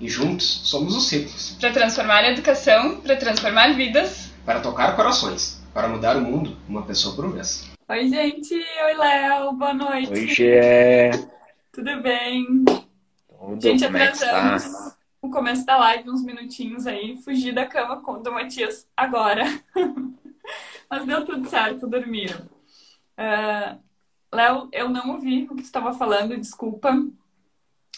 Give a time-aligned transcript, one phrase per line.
[0.00, 1.56] E juntos somos os círculos.
[1.60, 4.30] Para transformar a educação, para transformar vidas.
[4.46, 7.70] Para tocar corações, para mudar o mundo, uma pessoa por vez.
[7.88, 8.54] Oi, gente.
[8.54, 9.52] Oi, Léo.
[9.52, 10.10] Boa noite.
[10.10, 11.10] Oi, Gê.
[11.70, 12.64] Tudo bem?
[12.64, 17.18] Tudo, gente, é que atrasamos o começo da live uns minutinhos aí.
[17.22, 19.44] Fugi da cama com- do Matias agora.
[20.88, 22.48] Mas deu tudo certo, dormiram.
[23.16, 23.76] Ah,
[24.32, 26.96] Léo, eu não ouvi o que tu estava falando, desculpa.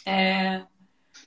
[0.05, 0.63] É,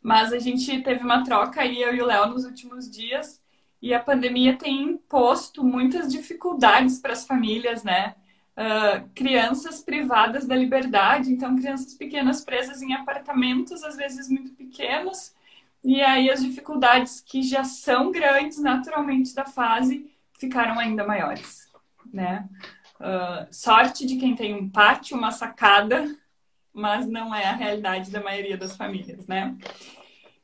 [0.05, 3.41] mas a gente teve uma troca aí, eu e o Léo, nos últimos dias,
[3.81, 8.13] e a pandemia tem imposto muitas dificuldades para as famílias, né?
[8.55, 15.33] Ah, crianças privadas da liberdade, então crianças pequenas presas em apartamentos, às vezes muito pequenos,
[15.83, 20.07] e aí as dificuldades que já são grandes naturalmente da fase
[20.39, 21.67] ficaram ainda maiores,
[22.13, 22.47] né?
[22.99, 26.15] Ah, sorte de quem tem um pátio, uma sacada,
[26.75, 29.55] mas não é a realidade da maioria das famílias, né?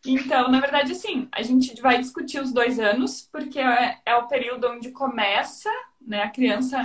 [0.06, 4.28] Então, na verdade, assim, a gente vai discutir os dois anos, porque é, é o
[4.28, 5.70] período onde começa,
[6.02, 6.24] né?
[6.24, 6.82] A criança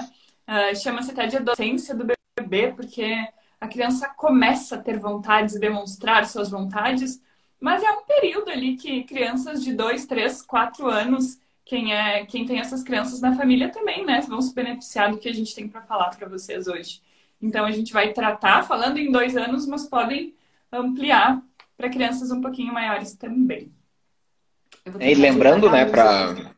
[0.46, 2.06] ah, chama-se até de adolescência do
[2.38, 3.26] bebê, porque
[3.60, 7.20] a criança começa a ter vontades, demonstrar suas vontades,
[7.60, 12.46] mas é um período ali que crianças de dois, três, quatro anos, quem é, quem
[12.46, 15.68] tem essas crianças na família também, né, vão se beneficiar do que a gente tem
[15.68, 17.02] para falar para vocês hoje.
[17.42, 20.34] Então a gente vai tratar falando em dois anos, mas podem
[20.72, 21.42] ampliar
[21.76, 23.72] para crianças um pouquinho maiores também.
[25.00, 26.54] E lembrando, né, para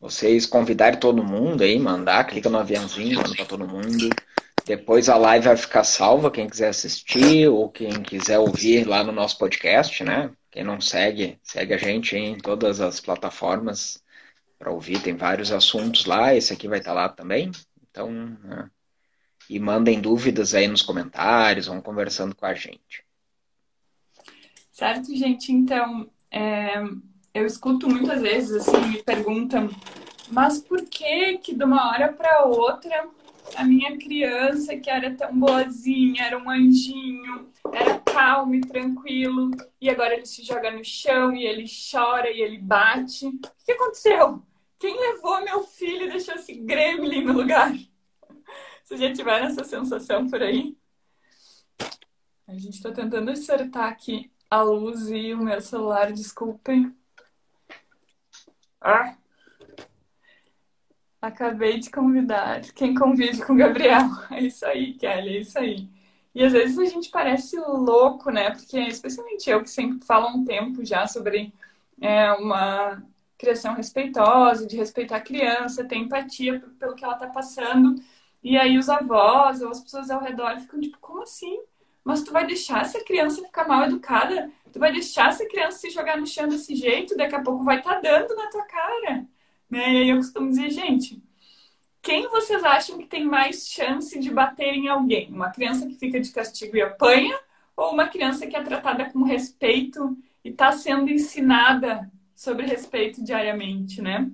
[0.00, 4.10] vocês convidarem todo mundo aí, mandar, clica no aviãozinho, manda para todo mundo.
[4.66, 9.12] Depois a live vai ficar salva, quem quiser assistir ou quem quiser ouvir lá no
[9.12, 10.30] nosso podcast, né?
[10.50, 14.02] Quem não segue, segue a gente em todas as plataformas
[14.58, 17.50] para ouvir, tem vários assuntos lá, esse aqui vai estar lá também.
[17.90, 18.10] Então,
[18.42, 18.70] né?
[19.48, 23.04] e mandem dúvidas aí nos comentários, vão conversando com a gente.
[24.74, 25.52] Certo, gente?
[25.52, 26.82] Então, é,
[27.32, 29.70] eu escuto muitas vezes assim, me perguntam,
[30.32, 33.08] mas por que que de uma hora para outra
[33.54, 39.88] a minha criança, que era tão boazinha, era um anjinho, era calmo e tranquilo, e
[39.88, 43.28] agora ele se joga no chão e ele chora e ele bate?
[43.28, 44.42] O que aconteceu?
[44.76, 47.72] Quem levou meu filho e deixou esse gremlin no lugar?
[48.82, 50.76] Vocês já tiveram essa sensação por aí?
[52.48, 56.94] A gente está tentando acertar aqui a luz e o meu celular, desculpem.
[58.80, 59.16] Ah.
[61.20, 64.02] Acabei de convidar quem convive com o Gabriel.
[64.30, 65.88] É isso aí, Kelly, é isso aí.
[66.34, 68.50] E às vezes a gente parece louco, né?
[68.50, 71.52] Porque, especialmente eu, que sempre falo há um tempo já sobre
[72.00, 73.02] é, uma
[73.38, 78.00] criação respeitosa, de respeitar a criança, ter empatia pelo que ela está passando.
[78.42, 81.60] E aí os avós ou as pessoas ao redor ficam tipo, como assim?
[82.04, 84.50] Mas tu vai deixar essa criança ficar mal educada?
[84.70, 87.16] Tu vai deixar essa criança se jogar no chão desse jeito?
[87.16, 89.26] Daqui a pouco vai estar dando na tua cara.
[89.70, 89.92] Né?
[89.94, 91.22] E aí eu costumo dizer, gente,
[92.02, 95.32] quem vocês acham que tem mais chance de bater em alguém?
[95.32, 97.38] Uma criança que fica de castigo e apanha?
[97.74, 104.02] Ou uma criança que é tratada com respeito e está sendo ensinada sobre respeito diariamente,
[104.02, 104.30] né?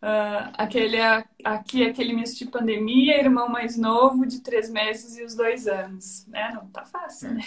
[0.00, 0.96] Uh, aquele,
[1.44, 6.24] aqui, aquele misto de pandemia, irmão mais novo de três meses e os dois anos.
[6.28, 6.52] Né?
[6.54, 7.42] Não tá fácil, né?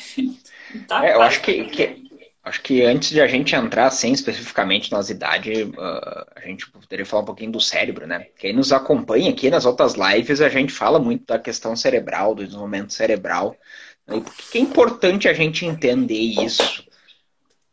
[0.69, 1.21] Não tá É, eu fácil.
[1.21, 2.03] acho que, que-
[2.43, 7.05] acho que antes de a gente entrar, assim, especificamente nas idades, uh, a gente poderia
[7.05, 8.25] falar um pouquinho do cérebro, né?
[8.37, 12.45] Quem nos acompanha aqui nas outras lives, a gente fala muito da questão cerebral, do
[12.45, 13.55] desenvolvimento cerebral.
[14.07, 14.17] né?
[14.17, 16.83] E por que é importante a gente entender isso?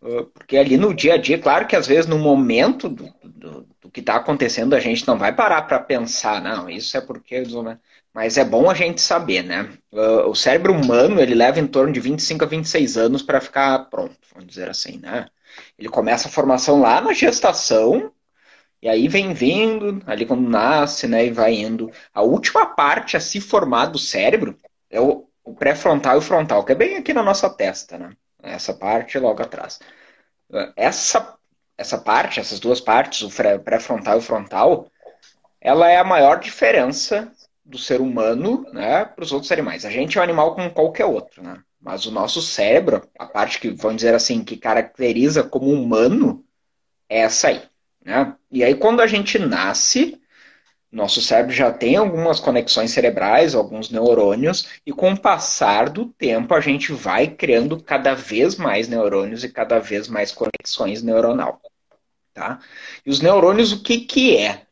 [0.02, 3.68] Uh, Porque ali no dia a dia, claro que às vezes no momento do, do,
[3.88, 7.42] do que está acontecendo, a gente não vai parar para pensar, não, isso é porque.
[8.12, 9.72] Mas é bom a gente saber, né?
[9.92, 13.78] Uh, O cérebro humano, ele leva em torno de 25 a 26 anos para ficar
[13.90, 15.26] pronto, vamos dizer assim, né?
[15.78, 18.12] Ele começa a formação lá na gestação,
[18.82, 21.90] e aí vem vindo, ali quando nasce, né, e vai indo.
[22.14, 24.56] A última parte a se formar do cérebro
[24.90, 28.12] é o, o pré-frontal e o frontal, que é bem aqui na nossa testa, né?
[28.42, 29.80] Essa parte logo atrás.
[30.76, 31.37] Essa,
[31.78, 33.30] essa parte, essas duas partes, o
[33.60, 34.90] pré-frontal e o frontal,
[35.60, 37.32] ela é a maior diferença
[37.64, 39.84] do ser humano, né, para os outros animais.
[39.84, 41.60] A gente é um animal como qualquer outro, né?
[41.80, 46.44] Mas o nosso cérebro, a parte que, vamos dizer assim, que caracteriza como humano,
[47.08, 47.62] é essa aí,
[48.04, 48.34] né?
[48.50, 50.20] E aí quando a gente nasce,
[50.90, 56.54] nosso cérebro já tem algumas conexões cerebrais, alguns neurônios, e com o passar do tempo
[56.54, 61.60] a gente vai criando cada vez mais neurônios e cada vez mais conexões neuronal,
[62.38, 62.60] tá?
[63.04, 64.62] E os neurônios, o que que é?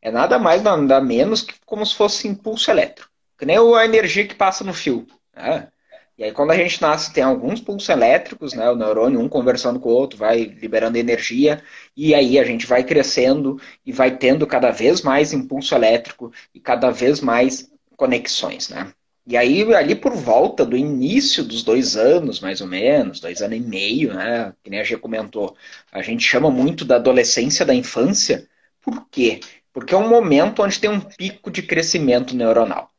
[0.00, 3.10] É nada mais, nada menos que como se fosse impulso elétrico.
[3.36, 5.06] Que nem a energia que passa no fio.
[5.34, 5.68] né?
[6.16, 8.68] E aí, quando a gente nasce, tem alguns pulsos elétricos, né?
[8.68, 11.62] O neurônio, um conversando com o outro, vai liberando energia,
[11.96, 16.58] e aí a gente vai crescendo e vai tendo cada vez mais impulso elétrico e
[16.58, 18.92] cada vez mais conexões, né?
[19.30, 23.58] E aí, ali por volta do início dos dois anos, mais ou menos, dois anos
[23.58, 24.54] e meio, né?
[24.64, 25.54] Que nem a Gia comentou,
[25.92, 28.48] a gente chama muito da adolescência, da infância.
[28.80, 29.40] Por quê?
[29.70, 32.90] Porque é um momento onde tem um pico de crescimento neuronal.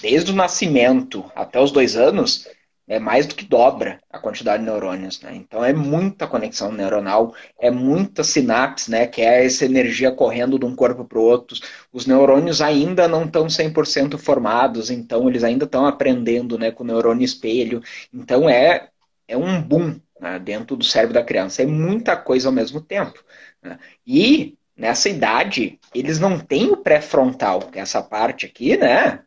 [0.00, 2.48] Desde o nascimento até os dois anos,
[2.92, 5.34] é mais do que dobra a quantidade de neurônios, né?
[5.34, 9.06] Então é muita conexão neuronal, é muita sinapse, né?
[9.06, 11.56] Que é essa energia correndo de um corpo para o outro.
[11.90, 16.70] Os neurônios ainda não estão 100% formados, então eles ainda estão aprendendo, né?
[16.70, 17.82] Com o neurônio espelho.
[18.12, 18.88] Então é,
[19.26, 21.62] é um boom né, dentro do cérebro da criança.
[21.62, 23.24] É muita coisa ao mesmo tempo.
[23.62, 23.78] Né?
[24.06, 29.20] E nessa idade, eles não têm o pré-frontal, que é essa parte aqui, né?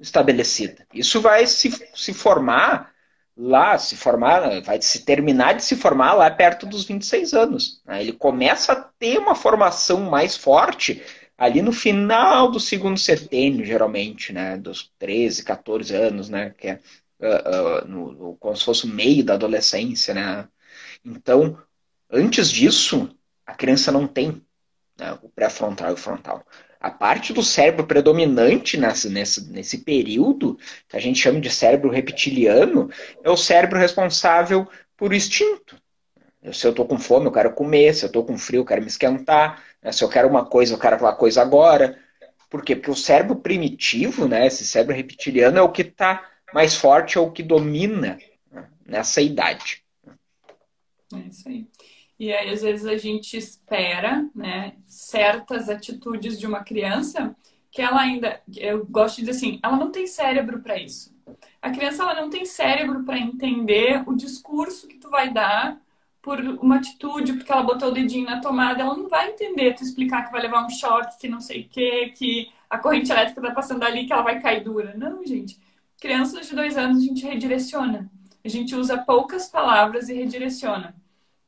[0.00, 0.86] Estabelecida.
[0.92, 2.92] Isso vai se, se formar
[3.36, 7.82] lá, se formar, vai se terminar de se formar lá perto dos 26 anos.
[7.86, 8.00] Né?
[8.00, 11.02] Ele começa a ter uma formação mais forte
[11.36, 14.56] ali no final do segundo setênio, geralmente, né?
[14.56, 16.52] Dos 13, 14 anos, né?
[16.58, 16.80] Que é
[17.20, 20.48] uh, uh, no, no, como se fosse o meio da adolescência, né?
[21.04, 21.56] Então,
[22.10, 23.08] antes disso,
[23.46, 24.42] a criança não tem
[24.98, 26.44] né, o pré-frontal e o frontal
[26.80, 30.58] a parte do cérebro predominante nesse, nesse, nesse período,
[30.88, 32.88] que a gente chama de cérebro reptiliano,
[33.22, 35.76] é o cérebro responsável por instinto.
[36.52, 37.94] Se eu estou com fome, eu quero comer.
[37.94, 39.62] Se eu estou com frio, eu quero me esquentar.
[39.82, 39.90] Né?
[39.90, 41.98] Se eu quero uma coisa, eu quero aquela coisa agora.
[42.48, 42.74] Por quê?
[42.74, 47.20] Porque o cérebro primitivo, né, esse cérebro reptiliano, é o que está mais forte, é
[47.20, 48.18] o que domina
[48.50, 49.82] né, nessa idade.
[51.14, 51.66] É isso aí.
[52.18, 57.36] E aí, às vezes, a gente espera né, certas atitudes de uma criança
[57.70, 61.14] que ela ainda, eu gosto de dizer assim, ela não tem cérebro para isso.
[61.60, 65.80] A criança ela não tem cérebro para entender o discurso que tu vai dar
[66.20, 69.82] por uma atitude, porque ela botou o dedinho na tomada, ela não vai entender tu
[69.82, 73.40] explicar que vai levar um choque, que não sei o quê, que a corrente elétrica
[73.40, 74.94] tá passando ali, que ela vai cair dura.
[74.96, 75.58] Não, gente.
[76.00, 78.10] Crianças de dois anos a gente redireciona.
[78.44, 80.94] A gente usa poucas palavras e redireciona.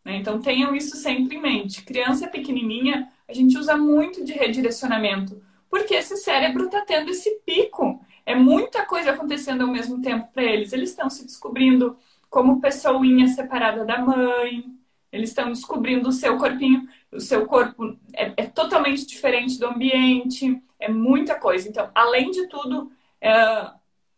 [0.05, 0.17] Né?
[0.17, 1.85] Então tenham isso sempre em mente.
[1.85, 8.05] Criança pequenininha, a gente usa muito de redirecionamento, porque esse cérebro está tendo esse pico.
[8.27, 10.73] É muita coisa acontecendo ao mesmo tempo para eles.
[10.73, 11.97] Eles estão se descobrindo
[12.29, 14.65] como pessoinha separada da mãe,
[15.13, 20.63] eles estão descobrindo o seu corpinho, o seu corpo é, é, totalmente diferente do ambiente,
[20.79, 21.69] é muita coisa.
[21.69, 23.71] Então, além de tudo, é,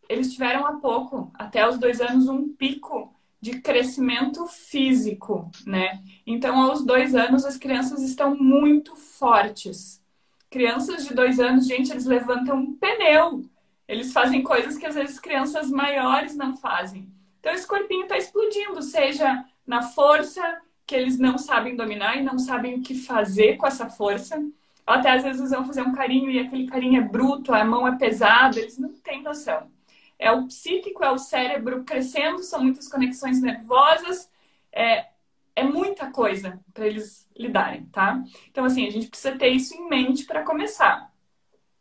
[0.09, 6.01] eles tiveram há pouco, até os dois anos, um pico de crescimento físico, né?
[6.25, 10.01] Então, aos dois anos, as crianças estão muito fortes.
[10.49, 13.45] Crianças de dois anos, gente, eles levantam um pneu.
[13.89, 17.09] Eles fazem coisas que às vezes crianças maiores não fazem.
[17.41, 22.39] Então, esse corpinho está explodindo, seja na força que eles não sabem dominar e não
[22.39, 24.41] sabem o que fazer com essa força.
[24.87, 27.99] Até às vezes vão fazer um carinho e aquele carinho é bruto, a mão é
[27.99, 29.72] pesada, eles não têm noção
[30.23, 34.31] é o psíquico, é o cérebro crescendo, são muitas conexões nervosas,
[34.71, 35.09] é,
[35.57, 38.23] é muita coisa para eles lidarem, tá?
[38.49, 41.13] Então, assim, a gente precisa ter isso em mente para começar.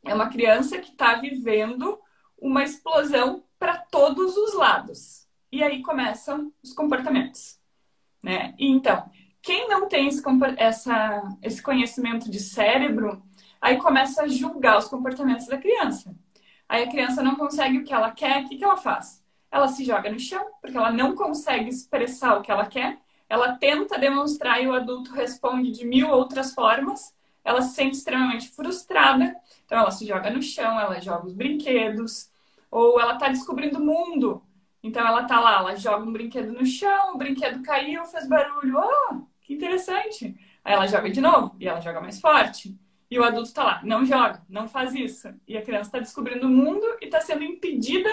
[0.04, 2.00] É uma criança que está vivendo
[2.36, 5.28] uma explosão para todos os lados.
[5.52, 7.60] E aí começam os comportamentos,
[8.24, 8.56] né?
[8.58, 9.08] E então,
[9.40, 10.24] quem não tem esse,
[10.58, 13.22] essa, esse conhecimento de cérebro,
[13.62, 16.16] aí começa a julgar os comportamentos da criança.
[16.72, 19.22] Aí a criança não consegue o que ela quer, o que, que ela faz?
[19.52, 22.98] Ela se joga no chão, porque ela não consegue expressar o que ela quer.
[23.28, 27.14] Ela tenta demonstrar e o adulto responde de mil outras formas.
[27.44, 29.36] Ela se sente extremamente frustrada,
[29.66, 32.32] então ela se joga no chão, ela joga os brinquedos,
[32.72, 34.42] ou ela está descobrindo o mundo.
[34.82, 38.80] Então ela tá lá, ela joga um brinquedo no chão, o brinquedo caiu, fez barulho.
[38.80, 40.38] Oh, que interessante.
[40.64, 42.80] Aí ela joga de novo e ela joga mais forte.
[43.12, 45.28] E o adulto está lá, não joga, não faz isso.
[45.46, 48.10] E a criança está descobrindo o mundo e está sendo impedida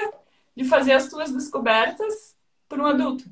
[0.56, 2.36] de fazer as suas descobertas
[2.68, 3.24] por um adulto.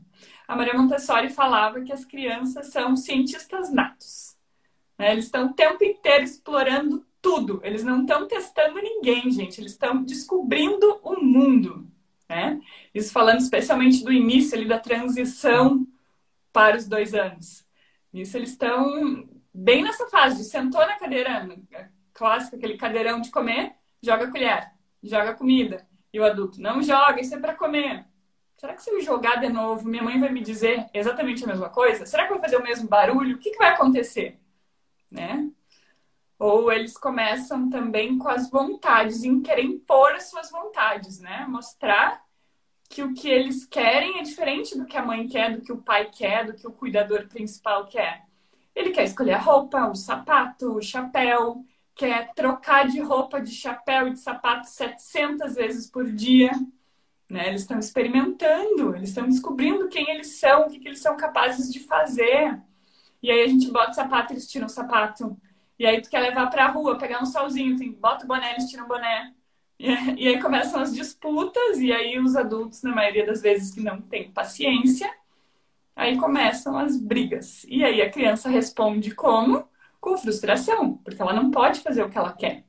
[0.47, 4.37] A Maria Montessori falava que as crianças são cientistas natos.
[4.97, 5.11] Né?
[5.11, 7.61] Eles estão o tempo inteiro explorando tudo.
[7.65, 9.61] Eles não estão testando ninguém, gente.
[9.61, 11.91] Eles estão descobrindo o mundo.
[12.29, 12.61] Né?
[12.95, 15.85] Isso falando especialmente do início ali da transição
[16.53, 17.67] para os dois anos.
[18.15, 21.49] Isso eles estão bem nessa fase de sentou na cadeira
[22.13, 24.71] clássica, aquele cadeirão de comer, joga colher,
[25.03, 25.87] joga comida.
[26.13, 28.07] E o adulto, não joga, isso é para comer.
[28.57, 31.69] Será que se eu jogar de novo, minha mãe vai me dizer exatamente a mesma
[31.69, 32.07] coisa?
[32.07, 33.37] Será que vai fazer o mesmo barulho?
[33.37, 34.39] O que, que vai acontecer?
[35.11, 35.51] Né?
[36.39, 41.47] Ou eles começam também com as vontades, em querer impor as suas vontades, né?
[41.49, 42.23] Mostrar
[42.89, 45.83] que o que eles querem é diferente do que a mãe quer, do que o
[45.83, 48.26] pai quer, do que o cuidador principal quer.
[48.77, 51.65] Ele quer escolher a roupa, o sapato, o chapéu,
[51.95, 56.53] quer trocar de roupa, de chapéu e de sapato 700 vezes por dia.
[57.29, 57.49] Né?
[57.49, 61.73] Eles estão experimentando, eles estão descobrindo quem eles são, o que, que eles são capazes
[61.73, 62.61] de fazer.
[63.23, 65.35] E aí a gente bota o sapato, eles tiram o sapato.
[65.79, 68.69] E aí tu quer levar pra rua, pegar um solzinho, tem, bota o boné, eles
[68.69, 69.33] tiram o boné.
[69.79, 73.81] E, e aí começam as disputas, e aí os adultos, na maioria das vezes, que
[73.81, 75.11] não têm paciência,
[75.97, 77.65] aí começam as brigas.
[77.65, 79.69] E aí a criança responde como?
[80.01, 82.65] Com frustração, porque ela não pode fazer o que ela quer.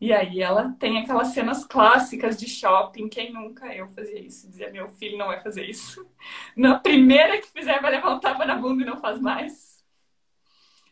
[0.00, 3.08] E aí ela tem aquelas cenas clássicas de shopping.
[3.08, 4.48] Quem nunca eu fazia isso?
[4.48, 6.08] Dizia, meu filho não vai fazer isso.
[6.56, 9.84] Na primeira que fizer, vai levar um tapa na bunda e não faz mais.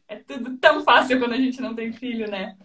[0.09, 2.57] É tudo tão fácil quando a gente não tem filho, né?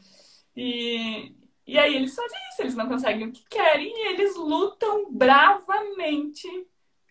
[0.56, 1.34] E,
[1.66, 6.48] e aí eles fazem isso, eles não conseguem o que querem e eles lutam bravamente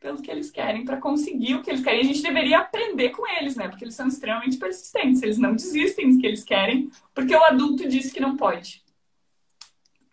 [0.01, 2.01] pelo que eles querem para conseguir o que eles querem.
[2.01, 3.69] A gente deveria aprender com eles, né?
[3.69, 7.87] Porque eles são extremamente persistentes, eles não desistem do que eles querem, porque o adulto
[7.87, 8.83] disse que não pode.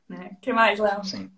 [0.08, 0.38] Né?
[0.41, 1.03] que mais, Léo?
[1.03, 1.29] Sim.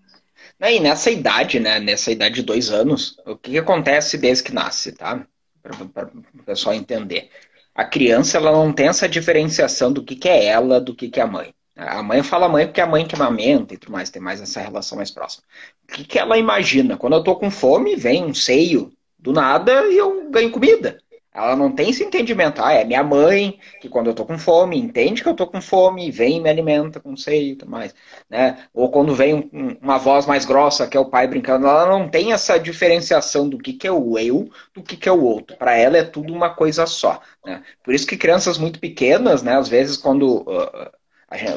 [0.60, 1.80] E nessa idade, né?
[1.80, 5.26] Nessa idade de dois anos, o que, que acontece desde que nasce, tá?
[5.62, 7.30] Para o pessoal entender.
[7.74, 11.20] A criança ela não tem essa diferenciação do que, que é ela, do que, que
[11.20, 11.54] é a mãe.
[11.80, 14.42] A mãe fala mãe porque é a mãe que amamenta e tudo mais, tem mais
[14.42, 15.44] essa relação mais próxima.
[15.90, 16.98] O que, que ela imagina?
[16.98, 21.00] Quando eu tô com fome, vem um seio do nada e eu ganho comida.
[21.34, 22.62] Ela não tem esse entendimento.
[22.62, 25.62] Ah, é minha mãe que quando eu tô com fome entende que eu tô com
[25.62, 27.96] fome, vem e me alimenta com seio e tudo mais.
[28.30, 28.58] Né?
[28.74, 32.10] Ou quando vem um, uma voz mais grossa, que é o pai brincando, ela não
[32.10, 35.56] tem essa diferenciação do que, que é o eu do que, que é o outro.
[35.56, 37.22] Para ela é tudo uma coisa só.
[37.46, 37.64] Né?
[37.84, 40.99] Por isso que crianças muito pequenas, né, às vezes quando uh,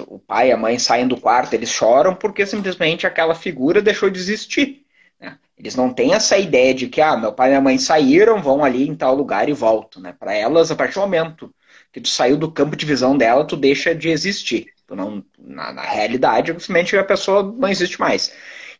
[0.06, 4.10] o pai e a mãe saem do quarto, eles choram porque simplesmente aquela figura deixou
[4.10, 4.84] de existir.
[5.18, 5.38] Né?
[5.56, 8.64] Eles não têm essa ideia de que, ah, meu pai e minha mãe saíram, vão
[8.64, 10.02] ali em tal lugar e voltam.
[10.02, 10.14] Né?
[10.18, 11.54] Para elas, a partir do momento
[11.92, 14.66] que tu saiu do campo de visão dela, tu deixa de existir.
[14.86, 18.32] Tu não, na, na realidade, simplesmente a pessoa não existe mais.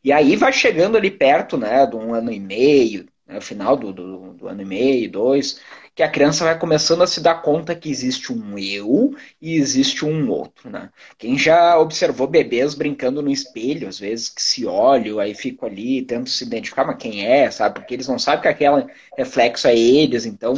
[0.05, 3.93] E aí vai chegando ali perto né, de um ano e meio, né, final do,
[3.93, 5.61] do, do ano e meio, dois,
[5.95, 10.05] que a criança vai começando a se dar conta que existe um eu e existe
[10.05, 10.91] um outro, né?
[11.19, 16.03] Quem já observou bebês brincando no espelho, às vezes que se olham, aí fico ali,
[16.03, 17.75] tento se identificar, mas quem é, sabe?
[17.75, 20.55] Porque eles não sabem que aquele reflexo é eles, então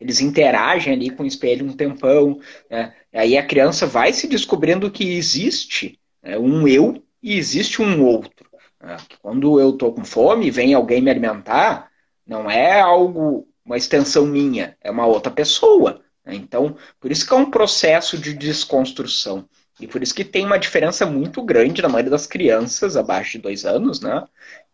[0.00, 2.38] eles interagem ali com o espelho um tempão,
[2.70, 2.94] né?
[3.12, 8.48] Aí a criança vai se descobrindo que existe né, um eu e existe um outro.
[8.80, 8.96] Né?
[9.22, 11.90] Quando eu tô com fome, vem alguém me alimentar,
[12.26, 16.00] não é algo uma extensão minha, é uma outra pessoa.
[16.24, 16.36] Né?
[16.36, 19.46] Então, por isso que é um processo de desconstrução.
[19.78, 23.40] E por isso que tem uma diferença muito grande na maioria das crianças abaixo de
[23.40, 24.24] dois anos, né?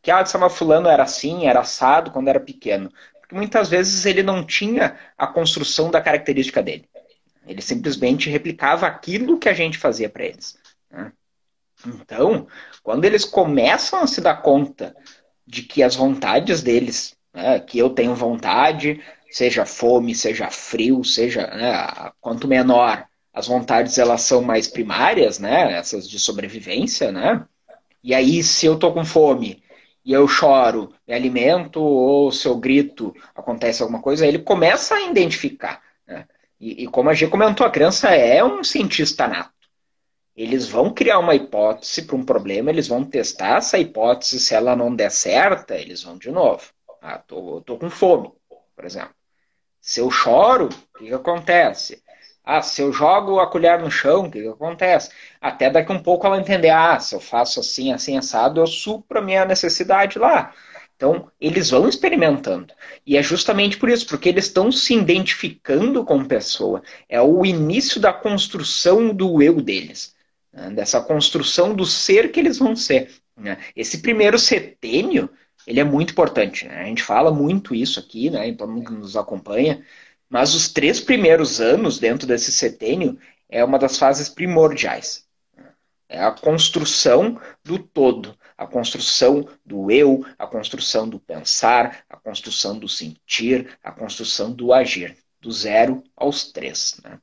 [0.01, 2.93] Que, ah, essa fulano era assim, era assado quando era pequeno.
[3.21, 6.89] Porque muitas vezes ele não tinha a construção da característica dele.
[7.45, 10.57] Ele simplesmente replicava aquilo que a gente fazia para eles.
[10.89, 11.13] Né?
[11.85, 12.47] Então,
[12.83, 14.95] quando eles começam a se dar conta
[15.45, 21.47] de que as vontades deles né, que eu tenho vontade, seja fome, seja frio, seja
[21.49, 27.45] né, quanto menor as vontades elas são mais primárias, né, essas de sobrevivência, né?
[28.05, 29.62] E aí se eu tô com fome
[30.05, 35.03] e eu choro, me alimento ou se eu grito acontece alguma coisa, ele começa a
[35.03, 35.81] identificar.
[36.07, 36.27] Né?
[36.61, 39.53] E, e como a G comentou, a criança é um cientista nato.
[40.35, 44.75] Eles vão criar uma hipótese para um problema, eles vão testar essa hipótese, se ela
[44.75, 46.72] não der certa, eles vão de novo.
[47.02, 48.30] Ah, tô, tô com fome,
[48.76, 49.14] por exemplo.
[49.80, 52.00] Se eu choro, o que, que acontece?
[52.44, 55.11] Ah, se eu jogo a colher no chão, o que, que acontece?
[55.40, 59.18] Até daqui um pouco ela entender, ah, se eu faço assim, assim, assado, eu supro
[59.18, 60.54] a minha necessidade lá.
[60.97, 62.73] Então, eles vão experimentando.
[63.04, 66.82] E é justamente por isso, porque eles estão se identificando com pessoa.
[67.09, 70.14] É o início da construção do eu deles.
[70.52, 70.71] Né?
[70.71, 73.11] Dessa construção do ser que eles vão ser.
[73.37, 73.59] Né?
[73.75, 75.28] Esse primeiro setênio
[75.66, 76.66] ele é muito importante.
[76.66, 76.83] Né?
[76.83, 78.49] A gente fala muito isso aqui, né?
[78.49, 79.85] Então, mundo que nos acompanha.
[80.28, 85.26] Mas os três primeiros anos dentro desse setênio é uma das fases primordiais.
[86.09, 92.78] É a construção do todo, a construção do eu, a construção do pensar, a construção
[92.78, 97.00] do sentir, a construção do agir, do zero aos três.
[97.02, 97.19] Né?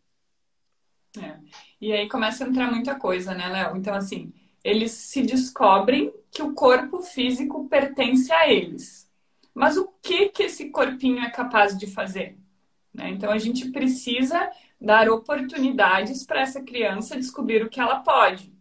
[1.21, 1.37] É.
[1.79, 3.77] E aí começa a entrar muita coisa, né, Léo?
[3.77, 4.33] Então, assim,
[4.69, 9.09] eles se descobrem que o corpo físico pertence a eles.
[9.53, 12.37] Mas o que, que esse corpinho é capaz de fazer?
[12.93, 13.09] Né?
[13.09, 14.49] Então a gente precisa
[14.79, 18.53] dar oportunidades para essa criança descobrir o que ela pode.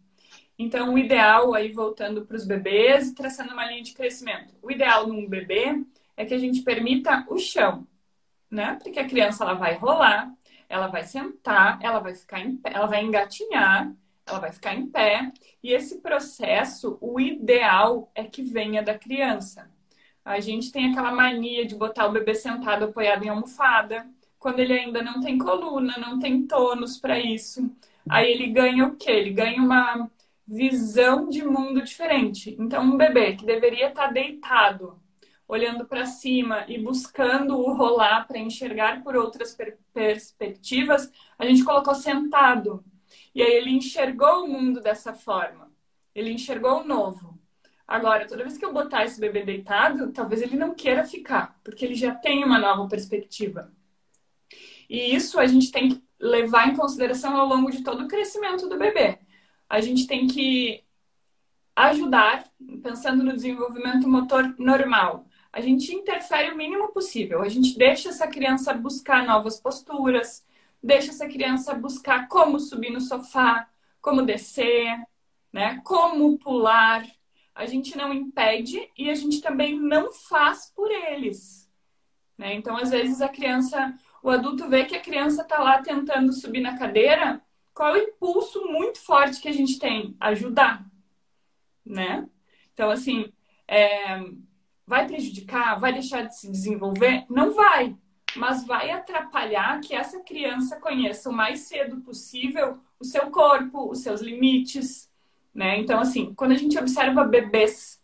[0.59, 5.07] Então, o ideal, aí voltando para os bebês traçando uma linha de crescimento, o ideal
[5.07, 5.85] num bebê
[6.17, 7.87] é que a gente permita o chão,
[8.51, 8.77] né?
[8.83, 10.35] Porque a criança ela vai rolar,
[10.69, 13.95] ela vai sentar, ela vai ficar em pé, ela vai engatinhar,
[14.29, 15.33] ela vai ficar em pé.
[15.63, 19.71] E esse processo, o ideal é que venha da criança.
[20.25, 24.07] A gente tem aquela mania de botar o bebê sentado apoiado em almofada,
[24.39, 27.71] quando ele ainda não tem coluna, não tem tônus para isso.
[28.09, 29.11] Aí ele ganha o quê?
[29.11, 30.09] Ele ganha uma
[30.47, 32.57] visão de mundo diferente.
[32.59, 34.99] Então, um bebê que deveria estar deitado,
[35.47, 41.65] olhando para cima e buscando o rolar para enxergar por outras per perspectivas, a gente
[41.65, 42.85] colocou sentado.
[43.39, 45.71] E aí ele enxergou o mundo dessa forma.
[46.13, 47.39] Ele enxergou o novo.
[47.87, 51.85] Agora, toda vez que eu botar esse bebê deitado, talvez ele não queira ficar, porque
[51.85, 53.73] ele já tem uma nova perspectiva.
[54.91, 58.69] E isso a gente tem que levar em consideração ao longo de todo o crescimento
[58.69, 59.21] do bebê.
[59.69, 60.83] A gente tem que
[61.77, 62.45] ajudar,
[62.83, 65.29] pensando no desenvolvimento motor normal.
[65.53, 67.41] A gente interfere o mínimo possível.
[67.41, 70.45] A gente deixa essa criança buscar novas posturas,
[70.83, 73.69] deixa essa criança buscar como subir no sofá,
[74.01, 74.97] como descer,
[75.53, 75.81] né?
[75.85, 77.05] Como pular
[77.59, 81.69] a gente não impede e a gente também não faz por eles.
[82.39, 82.55] Né?
[82.55, 86.61] Então, às vezes, a criança, o adulto vê que a criança está lá tentando subir
[86.61, 87.43] na cadeira,
[87.75, 90.17] qual é o impulso muito forte que a gente tem?
[90.21, 90.87] Ajudar.
[91.85, 92.29] Né?
[92.73, 93.33] Então, assim,
[93.67, 94.21] é...
[94.87, 95.81] vai prejudicar?
[95.81, 97.27] Vai deixar de se desenvolver?
[97.29, 97.97] Não vai.
[98.37, 104.01] Mas vai atrapalhar que essa criança conheça o mais cedo possível o seu corpo, os
[104.01, 105.09] seus limites,
[105.55, 105.79] né?
[105.79, 108.01] Então, assim, quando a gente observa bebês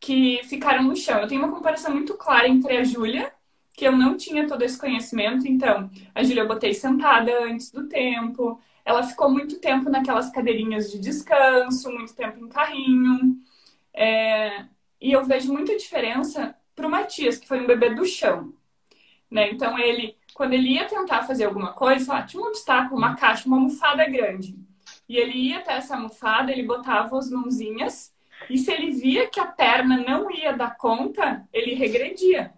[0.00, 3.32] que ficaram no chão, eu tenho uma comparação muito clara entre a Júlia,
[3.74, 7.88] que eu não tinha todo esse conhecimento, então a Júlia eu botei sentada antes do
[7.88, 13.36] tempo, ela ficou muito tempo naquelas cadeirinhas de descanso, muito tempo em carrinho,
[13.92, 14.64] é...
[15.00, 18.52] e eu vejo muita diferença para o Matias, que foi um bebê do chão,
[19.30, 19.50] né?
[19.50, 23.46] Então ele, quando ele ia tentar fazer alguma coisa, lá, tinha um obstáculo, uma caixa,
[23.46, 24.56] uma almofada grande.
[25.08, 28.14] E ele ia até essa almofada, ele botava as mãozinhas,
[28.50, 32.52] e se ele via que a perna não ia dar conta, ele regredia.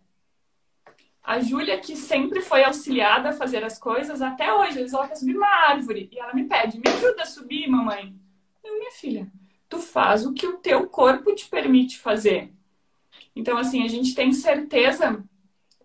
[1.23, 5.37] A Júlia, que sempre foi auxiliada a fazer as coisas, até hoje, ela quer subir
[5.37, 8.15] uma árvore e ela me pede: me ajuda a subir, mamãe.
[8.65, 9.31] Eu, minha filha,
[9.69, 12.51] tu faz o que o teu corpo te permite fazer.
[13.37, 15.23] Então, assim, a gente tem certeza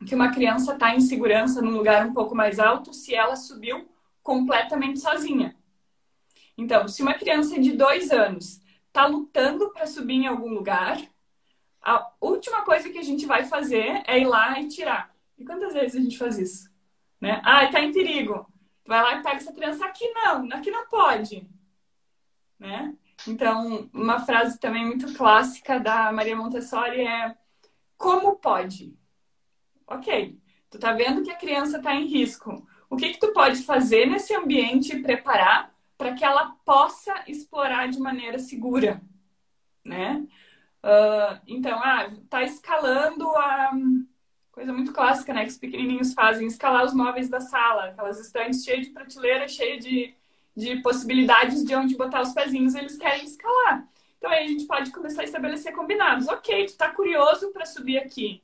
[0.06, 3.88] que uma criança está em segurança num lugar um pouco mais alto se ela subiu
[4.22, 5.56] completamente sozinha.
[6.58, 11.02] Então, se uma criança de dois anos está lutando para subir em algum lugar,
[11.82, 15.14] a última coisa que a gente vai fazer é ir lá e tirar.
[15.38, 16.72] E quantas vezes a gente faz isso?
[17.20, 17.42] Né?
[17.44, 18.48] Ah, está em perigo.
[18.86, 19.86] Vai lá e pega essa criança.
[19.86, 21.48] Aqui não, aqui não pode.
[22.60, 22.96] Né?
[23.28, 27.36] Então, uma frase também muito clássica da Maria Montessori é
[27.98, 28.98] como pode?
[29.94, 32.68] Ok, tu tá vendo que a criança está em risco.
[32.90, 37.88] O que que tu pode fazer nesse ambiente e preparar para que ela possa explorar
[37.88, 39.02] de maneira segura,
[39.86, 40.26] né?
[40.84, 43.72] Uh, então, ah, tá escalando a
[44.52, 45.44] coisa muito clássica, né?
[45.44, 49.84] Que os pequenininhos fazem, escalar os móveis da sala, aquelas estantes cheias de prateleira, cheias
[49.84, 50.14] de,
[50.56, 53.88] de possibilidades de onde botar os pezinhos, eles querem escalar.
[54.18, 56.28] Então aí a gente pode começar a estabelecer combinados.
[56.28, 58.42] Ok, tu tá curioso para subir aqui.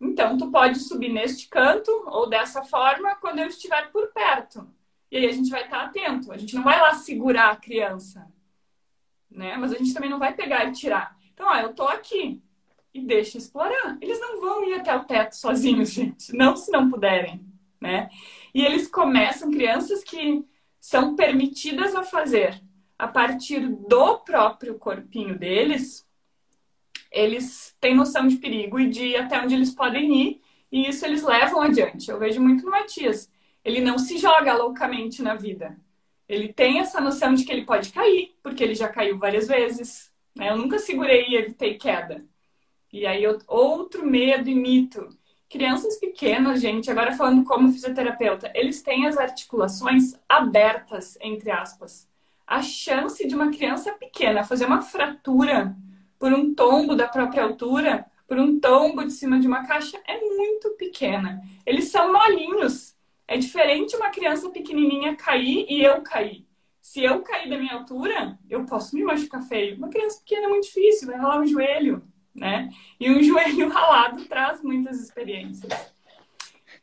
[0.00, 4.66] Então tu pode subir neste canto ou dessa forma quando eu estiver por perto.
[5.10, 6.32] E aí a gente vai estar atento.
[6.32, 8.26] A gente não vai lá segurar a criança,
[9.30, 9.56] né?
[9.56, 11.16] Mas a gente também não vai pegar e tirar.
[11.34, 12.40] Então, ó, eu tô aqui
[12.94, 13.98] e deixa explorar.
[14.00, 16.34] Eles não vão ir até o teto sozinhos, gente.
[16.34, 17.44] Não se não puderem,
[17.80, 18.08] né?
[18.54, 20.44] E eles começam, crianças que
[20.78, 22.60] são permitidas a fazer
[22.98, 26.06] a partir do próprio corpinho deles,
[27.10, 31.22] eles têm noção de perigo e de até onde eles podem ir, e isso eles
[31.22, 32.10] levam adiante.
[32.10, 33.30] Eu vejo muito no Matias
[33.64, 35.76] ele não se joga loucamente na vida.
[36.28, 40.10] Ele tem essa noção de que ele pode cair, porque ele já caiu várias vezes.
[40.34, 40.50] Né?
[40.50, 42.24] Eu nunca segurei e evitei queda.
[42.92, 45.08] E aí, outro medo e mito.
[45.48, 52.08] Crianças pequenas, gente, agora falando como fisioterapeuta, eles têm as articulações abertas, entre aspas.
[52.46, 55.76] A chance de uma criança pequena fazer uma fratura
[56.20, 60.20] por um tombo da própria altura, por um tombo de cima de uma caixa, é
[60.20, 61.42] muito pequena.
[61.64, 62.94] Eles são molinhos.
[63.26, 66.46] É diferente uma criança pequenininha cair e eu cair.
[66.78, 69.76] Se eu cair da minha altura, eu posso me machucar feio.
[69.76, 72.02] Uma criança pequena é muito difícil, vai ralar um joelho,
[72.34, 72.68] né?
[72.98, 75.72] E um joelho ralado traz muitas experiências.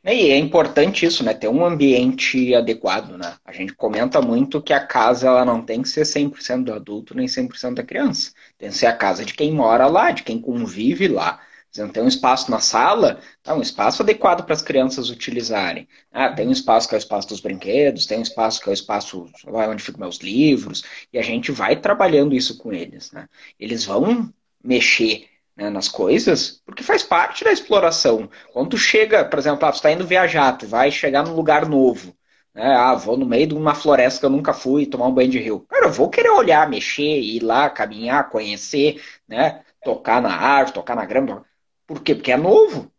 [0.09, 1.33] E é importante isso, né?
[1.33, 3.35] Ter um ambiente adequado, né?
[3.43, 7.13] A gente comenta muito que a casa ela não tem que ser 100% do adulto
[7.13, 8.31] nem 100% da criança.
[8.57, 11.41] Tem que ser a casa de quem mora lá, de quem convive lá.
[11.77, 13.53] Não tem um espaço na sala, tá?
[13.53, 15.87] um espaço adequado para as crianças utilizarem.
[16.11, 18.71] Ah, tem um espaço que é o espaço dos brinquedos, tem um espaço que é
[18.71, 23.11] o espaço lá onde ficam meus livros, e a gente vai trabalhando isso com eles.
[23.11, 23.27] Né?
[23.59, 28.29] Eles vão mexer né, nas coisas, porque faz parte da exploração.
[28.53, 31.67] Quando tu chega, por exemplo, ah, tu está indo viajar, tu vai chegar num lugar
[31.67, 32.15] novo.
[32.53, 32.75] Né?
[32.75, 35.39] Ah, vou no meio de uma floresta que eu nunca fui tomar um banho de
[35.39, 35.65] rio.
[35.67, 39.63] Cara, eu vou querer olhar, mexer, ir lá, caminhar, conhecer, né?
[39.83, 41.43] tocar na árvore, tocar na grama.
[41.87, 42.13] Por quê?
[42.13, 42.91] Porque é novo.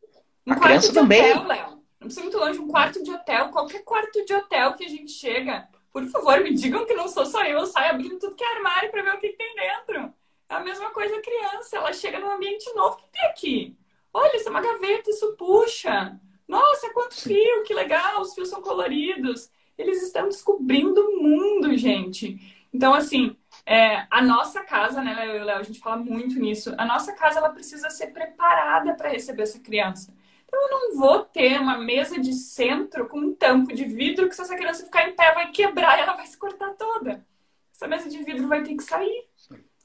[0.44, 1.32] Um a criança também.
[1.32, 1.78] Hotel, Léo.
[2.00, 5.12] Não precisa muito longe, um quarto de hotel, qualquer quarto de hotel que a gente
[5.12, 5.68] chega.
[5.92, 8.56] Por favor, me digam que não sou só eu, eu saio abrindo tudo que é
[8.56, 10.14] armário para ver o que, que tem dentro.
[10.48, 12.96] É a mesma coisa a criança, ela chega num ambiente novo.
[12.96, 13.78] O que tem aqui?
[14.12, 16.18] Olha, isso é uma gaveta, isso puxa.
[16.46, 19.50] Nossa, quanto fio, que legal, os fios são coloridos.
[19.76, 22.40] Eles estão descobrindo o mundo, gente.
[22.72, 26.74] Então, assim, é, a nossa casa, né, Léo e Léo, a gente fala muito nisso.
[26.78, 30.14] A nossa casa, ela precisa ser preparada para receber essa criança.
[30.46, 34.34] Então, eu não vou ter uma mesa de centro com um tampo de vidro que
[34.34, 37.26] se essa criança ficar em pé vai quebrar e ela vai se cortar toda.
[37.74, 39.27] Essa mesa de vidro vai ter que sair.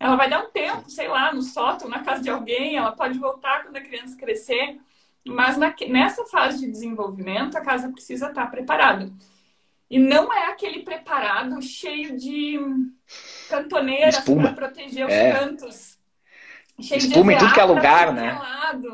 [0.04, 3.18] Ela vai dar um tempo, sei lá, no sótão, na casa de alguém, ela pode
[3.18, 4.78] voltar quando a criança crescer.
[5.26, 9.10] Mas na, nessa fase de desenvolvimento, a casa precisa estar preparada.
[9.90, 12.60] E não é aquele preparado cheio de
[13.50, 15.32] cantoneiras para proteger os é.
[15.32, 15.98] cantos.
[16.82, 18.38] Cheio Espuma de em tudo que é lugar, né?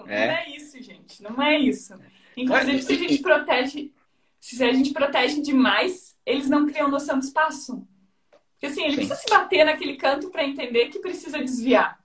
[0.06, 0.28] É.
[0.28, 1.24] Não é isso, gente.
[1.24, 1.98] Não é isso.
[2.38, 3.92] Inclusive, se a gente protege,
[4.40, 7.84] se a gente protege demais, eles não criam noção de espaço.
[8.60, 8.96] Porque assim, ele Sim.
[8.98, 11.98] precisa se bater naquele canto para entender que precisa desviar.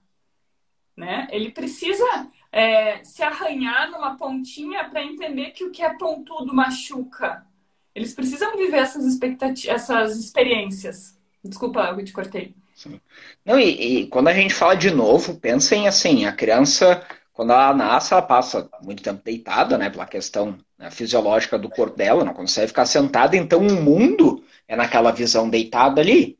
[0.95, 1.27] Né?
[1.29, 7.45] Ele precisa é, se arranhar numa pontinha para entender que o que é pontudo machuca.
[7.93, 11.19] Eles precisam viver essas expectativas, essas experiências.
[11.43, 12.55] Desculpa, eu te cortei.
[12.73, 13.01] Sim.
[13.43, 17.73] Não, e, e, quando a gente fala de novo, pensem assim, a criança, quando ela
[17.73, 22.33] nasce, ela passa muito tempo deitada, né, pela questão né, fisiológica do corpo dela, não
[22.33, 26.37] consegue ficar sentada, então o mundo é naquela visão deitada ali.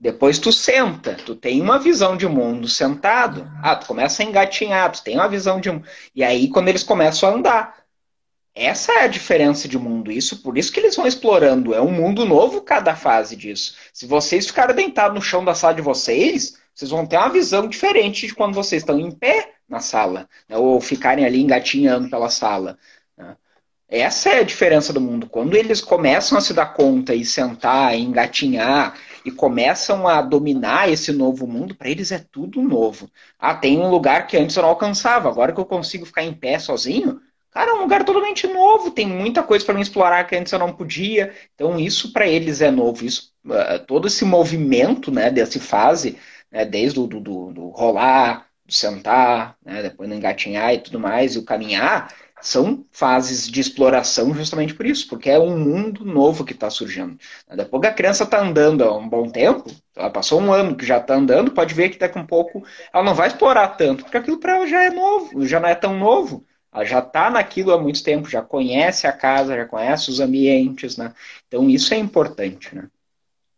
[0.00, 3.50] Depois tu senta, tu tem uma visão de mundo sentado.
[3.62, 5.70] Ah, tu começa a engatinhar, tu tem uma visão de
[6.14, 7.78] E aí, quando eles começam a andar.
[8.54, 10.10] Essa é a diferença de mundo.
[10.10, 11.74] Isso, por isso que eles vão explorando.
[11.74, 13.76] É um mundo novo cada fase disso.
[13.92, 17.68] Se vocês ficarem deitados no chão da sala de vocês, vocês vão ter uma visão
[17.68, 20.56] diferente de quando vocês estão em pé na sala, né?
[20.56, 22.78] ou ficarem ali engatinhando pela sala.
[23.16, 23.36] Né?
[23.88, 25.28] Essa é a diferença do mundo.
[25.28, 28.94] Quando eles começam a se dar conta e sentar, e engatinhar
[29.28, 33.10] e começam a dominar esse novo mundo, para eles é tudo novo.
[33.38, 36.32] Ah, tem um lugar que antes eu não alcançava, agora que eu consigo ficar em
[36.32, 40.34] pé sozinho, cara, é um lugar totalmente novo, tem muita coisa para mim explorar que
[40.34, 41.34] antes eu não podia.
[41.54, 46.16] Então isso para eles é novo, isso uh, todo esse movimento, né, dessa fase,
[46.50, 50.98] né, desde o do, do, do rolar, do sentar, né, depois do engatinhar e tudo
[50.98, 56.04] mais, e o caminhar, são fases de exploração justamente por isso, porque é um mundo
[56.04, 57.18] novo que está surgindo.
[57.54, 60.86] Depois que a criança está andando há um bom tempo, ela passou um ano que
[60.86, 64.04] já está andando, pode ver que daqui a um pouco ela não vai explorar tanto,
[64.04, 66.44] porque aquilo para ela já é novo, já não é tão novo.
[66.72, 70.96] Ela já está naquilo há muito tempo, já conhece a casa, já conhece os ambientes,
[70.96, 71.12] né?
[71.46, 72.88] Então isso é importante, né?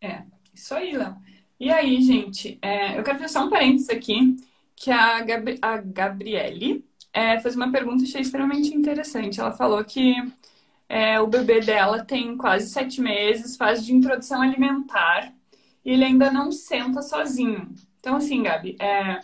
[0.00, 0.22] É,
[0.54, 1.16] isso aí, Léo.
[1.58, 4.36] E aí, gente, é, eu quero fazer só um parênteses aqui,
[4.74, 9.40] que a, Gabri a Gabriele é, fez uma pergunta achei extremamente interessante.
[9.40, 10.14] Ela falou que
[10.88, 15.33] é, o bebê dela tem quase sete meses, fase de introdução alimentar,
[15.85, 17.73] e ele ainda não senta sozinho.
[18.01, 19.20] Então, assim, Gabi, é,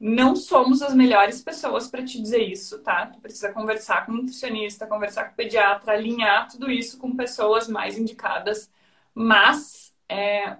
[0.00, 3.06] não somos as melhores pessoas para te dizer isso, tá?
[3.06, 7.68] Tu precisa conversar com um nutricionista, conversar com o pediatra, alinhar tudo isso com pessoas
[7.68, 8.70] mais indicadas.
[9.14, 10.56] Mas é,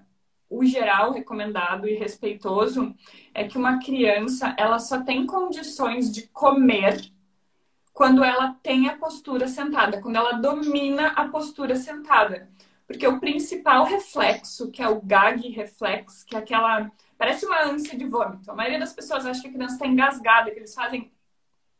[0.50, 2.94] o geral recomendado e respeitoso
[3.34, 7.12] é que uma criança ela só tem condições de comer
[7.92, 12.48] quando ela tem a postura sentada, quando ela domina a postura sentada.
[12.86, 16.90] Porque o principal reflexo, que é o gag reflex, que é aquela.
[17.18, 18.50] Parece uma ânsia de vômito.
[18.50, 21.12] A maioria das pessoas acha que a criança está engasgada, que eles fazem.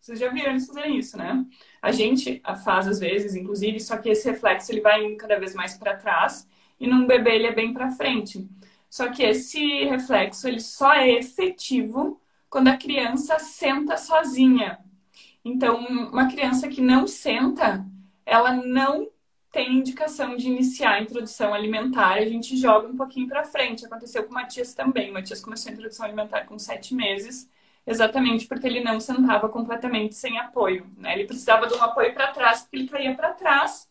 [0.00, 1.46] Vocês já viram eles fazerem isso, né?
[1.80, 5.76] A gente faz às vezes, inclusive, só que esse reflexo ele vai cada vez mais
[5.76, 6.46] para trás
[6.80, 8.48] e num bebê ele é bem para frente.
[8.88, 14.78] Só que esse reflexo ele só é efetivo quando a criança senta sozinha.
[15.44, 15.78] Então,
[16.12, 17.84] uma criança que não senta,
[18.26, 19.08] ela não
[19.50, 22.14] tem indicação de iniciar a introdução alimentar.
[22.14, 23.84] A gente joga um pouquinho para frente.
[23.86, 25.10] Aconteceu com o Matias também.
[25.10, 27.48] O Matias começou a introdução alimentar com sete meses.
[27.86, 30.86] exatamente porque ele não sentava completamente sem apoio.
[30.98, 31.14] Né?
[31.14, 33.87] Ele precisava de um apoio para trás, porque ele caía para trás.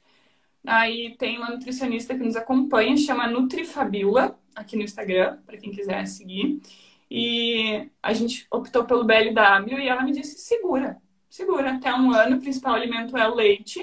[0.68, 6.06] Aí tem uma nutricionista que nos acompanha, chama Nutrifabiola, aqui no Instagram, para quem quiser
[6.06, 6.62] seguir.
[7.10, 12.36] E a gente optou pelo BLW e ela me disse: segura, segura, até um ano,
[12.36, 13.80] o principal alimento é o leite.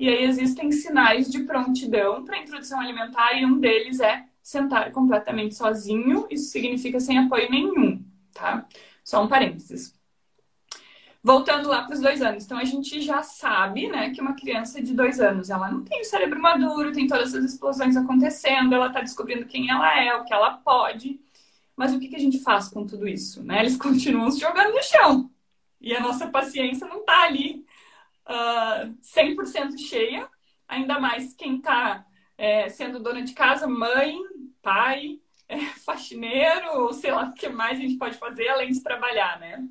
[0.00, 5.54] E aí existem sinais de prontidão para introdução alimentar, e um deles é sentar completamente
[5.54, 8.66] sozinho, isso significa sem apoio nenhum, tá?
[9.04, 9.94] Só um parênteses.
[11.24, 12.44] Voltando lá para os dois anos.
[12.44, 16.00] Então, a gente já sabe, né, que uma criança de dois anos, ela não tem
[16.00, 20.24] o cérebro maduro, tem todas essas explosões acontecendo, ela está descobrindo quem ela é, o
[20.24, 21.20] que ela pode.
[21.76, 23.42] Mas o que, que a gente faz com tudo isso?
[23.44, 23.60] Né?
[23.60, 25.30] Eles continuam se jogando no chão.
[25.80, 27.64] E a nossa paciência não está ali
[28.28, 30.28] uh, ah, 100% cheia,
[30.68, 32.06] ainda mais quem está
[32.38, 34.16] é, sendo dona de casa, mãe,
[34.62, 39.38] pai, é, faxineiro, sei lá o que mais a gente pode fazer além de trabalhar,
[39.38, 39.64] né?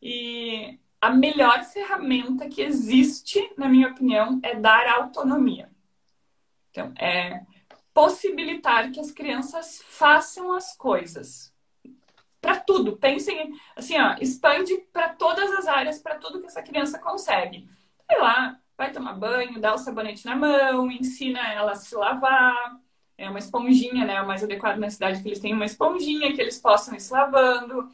[0.00, 5.70] E a melhor ferramenta que existe, na minha opinião, é dar autonomia.
[6.70, 7.42] Então, é
[7.92, 11.52] possibilitar que as crianças façam as coisas.
[12.40, 12.96] Para tudo.
[12.96, 17.68] Pensem, assim, ó, expande para todas as áreas, para tudo que essa criança consegue.
[18.08, 22.78] Sei lá, vai tomar banho, dá o sabonete na mão, ensina ela a se lavar.
[23.16, 24.22] É uma esponjinha, né?
[24.22, 27.12] O mais adequado na cidade que eles têm uma esponjinha que eles possam ir se
[27.12, 27.90] lavando.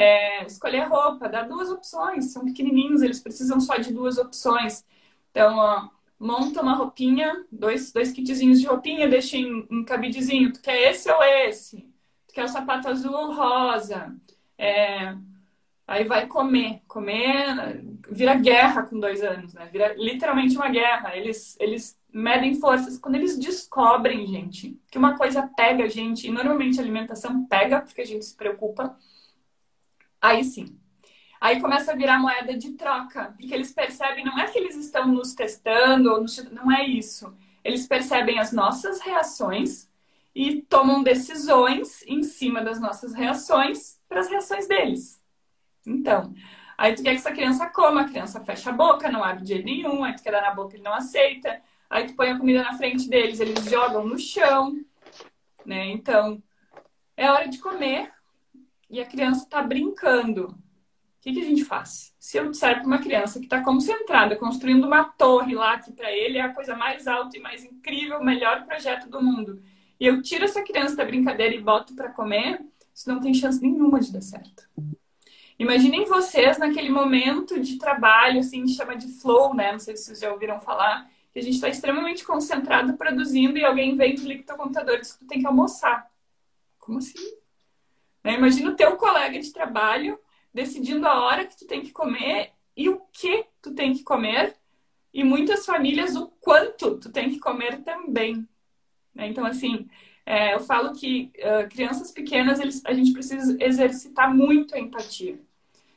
[0.00, 2.32] É, escolher roupa, dá duas opções.
[2.32, 4.84] São pequenininhos, eles precisam só de duas opções.
[5.32, 5.88] Então, ó,
[6.20, 10.52] monta uma roupinha, dois, dois kitzinhos de roupinha, deixa em um cabidezinho.
[10.52, 11.78] Tu quer esse ou esse?
[12.28, 14.14] Tu quer o sapato azul ou rosa?
[14.56, 15.16] É,
[15.84, 16.80] aí vai comer.
[16.86, 19.68] Comer vira guerra com dois anos, né?
[19.72, 21.16] Vira literalmente uma guerra.
[21.16, 22.98] Eles, eles medem forças.
[22.98, 27.80] Quando eles descobrem, gente, que uma coisa pega a gente, e normalmente a alimentação pega
[27.80, 28.96] porque a gente se preocupa,
[30.20, 30.78] aí sim.
[31.40, 35.06] Aí começa a virar moeda de troca, porque eles percebem, não é que eles estão
[35.06, 37.32] nos testando, ou não é isso.
[37.62, 39.88] Eles percebem as nossas reações
[40.34, 45.22] e tomam decisões em cima das nossas reações para as reações deles.
[45.86, 46.34] Então,
[46.76, 49.48] aí tu quer que essa criança coma, a criança fecha a boca, não abre de
[49.50, 51.60] jeito nenhum, aí tu quer dar na boca, ele não aceita.
[51.88, 54.76] Aí tu põe a comida na frente deles, eles jogam no chão,
[55.64, 55.86] né?
[55.86, 56.42] Então,
[57.16, 58.12] é hora de comer
[58.90, 60.46] e a criança está brincando.
[60.48, 62.14] O que, que, a gente faz?
[62.18, 66.12] Se eu disser para uma criança que está concentrada, construindo uma torre lá, que para
[66.12, 69.60] ele é a coisa mais alta e mais incrível, o melhor projeto do mundo,
[69.98, 72.60] e eu tiro essa criança da brincadeira e boto para comer,
[72.94, 74.68] isso não tem chance nenhuma de dar certo.
[75.58, 79.72] Imaginem vocês naquele momento de trabalho, assim, chama de flow, né?
[79.72, 83.64] Não sei se vocês já ouviram falar, que a gente está extremamente concentrado produzindo e
[83.64, 86.08] alguém vem, desliga o teu computador e diz que tu tem que almoçar.
[86.78, 87.37] Como assim?
[88.22, 88.34] Né?
[88.34, 90.18] Imagina o teu colega de trabalho
[90.52, 94.56] decidindo a hora que tu tem que comer e o que tu tem que comer
[95.12, 98.46] e muitas famílias o quanto tu tem que comer também.
[99.14, 99.28] Né?
[99.28, 99.88] Então, assim,
[100.24, 105.40] é, eu falo que uh, crianças pequenas, eles, a gente precisa exercitar muito a empatia.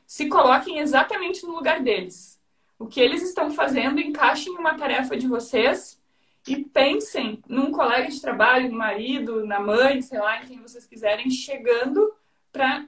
[0.08, 2.42] Se coloquem exatamente no lugar deles
[2.80, 6.01] o que eles estão fazendo, encaixem uma tarefa de vocês
[6.48, 10.88] e pensem num colega de trabalho, no marido, na mãe, sei lá, em quem vocês
[10.88, 12.14] quiserem, chegando
[12.52, 12.88] para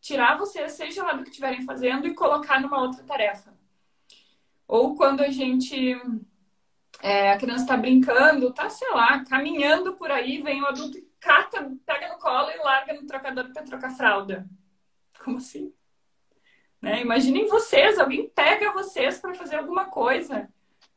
[0.00, 3.52] tirar vocês, seja lá do que estiverem fazendo, e colocar numa outra tarefa.
[4.68, 6.00] Ou quando a gente.
[7.02, 11.06] É, a criança está brincando, tá, sei lá, caminhando por aí, vem o adulto e
[11.20, 14.46] cata, pega no colo e larga no trocador para trocar fralda.
[15.22, 15.74] Como assim?
[16.80, 17.02] Né?
[17.02, 20.48] Imaginem vocês, alguém pega vocês para fazer alguma coisa.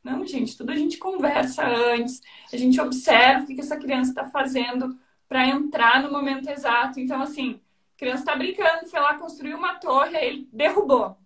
[0.02, 2.20] Não, gente, tudo a gente conversa antes,
[2.52, 6.98] a gente observa o que essa criança está fazendo para entrar no momento exato.
[6.98, 7.60] Então, assim,
[7.94, 11.16] a criança está brincando, foi lá, construir uma torre, aí ele derrubou.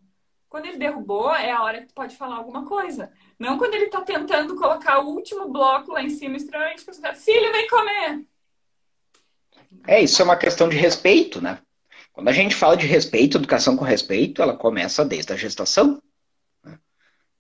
[0.49, 3.11] Quando ele derrubou, é a hora que tu pode falar alguma coisa.
[3.39, 7.17] Não quando ele está tentando colocar o último bloco lá em cima, extremamente concentrado.
[7.19, 8.27] Filho, vem comer!
[9.87, 11.59] É, isso é uma questão de respeito, né?
[12.13, 16.03] Quando a gente fala de respeito, educação com respeito, ela começa desde a gestação.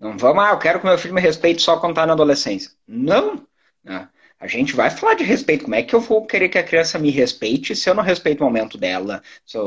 [0.02, 2.72] Não vamos, ah, eu quero que meu filho me respeite só quando está na adolescência.
[2.88, 3.46] Não.
[3.84, 4.08] Né?
[4.40, 5.62] A gente vai falar de respeito.
[5.62, 8.40] Como é que eu vou querer que a criança me respeite se eu não respeito
[8.40, 9.22] o momento dela,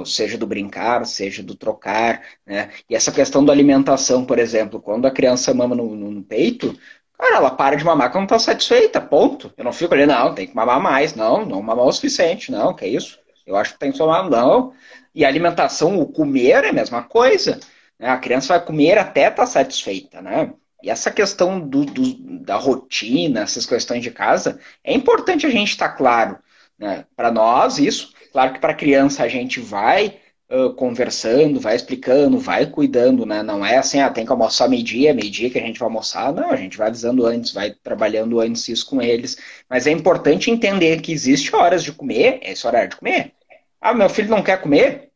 [0.05, 2.69] seja do brincar, seja do trocar, né?
[2.89, 6.77] E essa questão da alimentação, por exemplo, quando a criança mama no, no, no peito,
[7.17, 9.53] cara, ela para de mamar quando está satisfeita, ponto.
[9.55, 12.73] Eu não fico ali, não, tem que mamar mais, não, não mamar o suficiente, não,
[12.75, 13.17] que é isso.
[13.47, 14.73] Eu acho que tem que tomar, não.
[15.13, 17.57] E a alimentação, o comer é a mesma coisa.
[17.99, 18.09] Né?
[18.09, 20.53] A criança vai comer até estar tá satisfeita, né?
[20.83, 25.71] E essa questão do, do, da rotina, essas questões de casa, é importante a gente
[25.71, 26.37] estar tá claro.
[26.77, 27.05] Né?
[27.15, 28.13] Para nós, isso.
[28.31, 33.41] Claro que para a criança a gente vai uh, conversando, vai explicando, vai cuidando, né?
[33.41, 36.33] Não é assim, ah, tem que almoçar meio-dia, meio-dia que a gente vai almoçar.
[36.33, 39.37] Não, a gente vai avisando antes, vai trabalhando antes isso com eles.
[39.69, 43.33] Mas é importante entender que existe horas de comer, esse horário de comer.
[43.81, 45.11] Ah, meu filho não quer comer?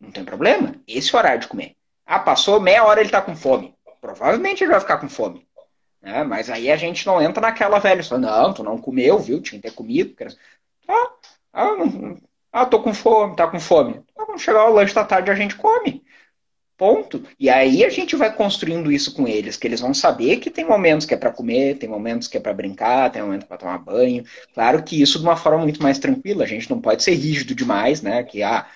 [0.00, 1.77] Não tem problema, esse horário de comer.
[2.08, 3.74] Ah, passou meia hora ele tá com fome.
[4.00, 5.46] Provavelmente ele vai ficar com fome.
[6.00, 6.24] Né?
[6.24, 8.26] Mas aí a gente não entra naquela velha história.
[8.26, 9.42] Não, tu não comeu, viu?
[9.42, 10.14] Tinha que ter comido.
[10.88, 11.12] Ah,
[11.52, 12.16] ah, não,
[12.50, 14.02] ah, tô com fome, tá com fome.
[14.16, 16.02] Ah, vamos chegar ao lanche da tarde a gente come.
[16.78, 17.22] Ponto.
[17.38, 20.64] E aí a gente vai construindo isso com eles, que eles vão saber que tem
[20.64, 23.78] momentos que é para comer, tem momentos que é para brincar, tem momentos para tomar
[23.78, 24.24] banho.
[24.54, 26.44] Claro que isso de uma forma muito mais tranquila.
[26.44, 28.22] A gente não pode ser rígido demais, né?
[28.22, 28.66] Que ah,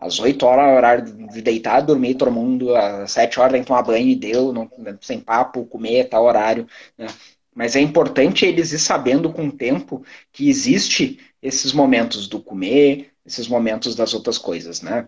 [0.00, 3.68] às 8 horas é horário de deitar, dormir, todo mundo, às 7 horas tem que
[3.68, 4.68] tomar banho e deu, não,
[5.00, 6.66] sem papo, comer, tal horário.
[6.96, 7.06] Né?
[7.54, 13.10] Mas é importante eles ir sabendo com o tempo que existe esses momentos do comer,
[13.26, 15.06] esses momentos das outras coisas, né?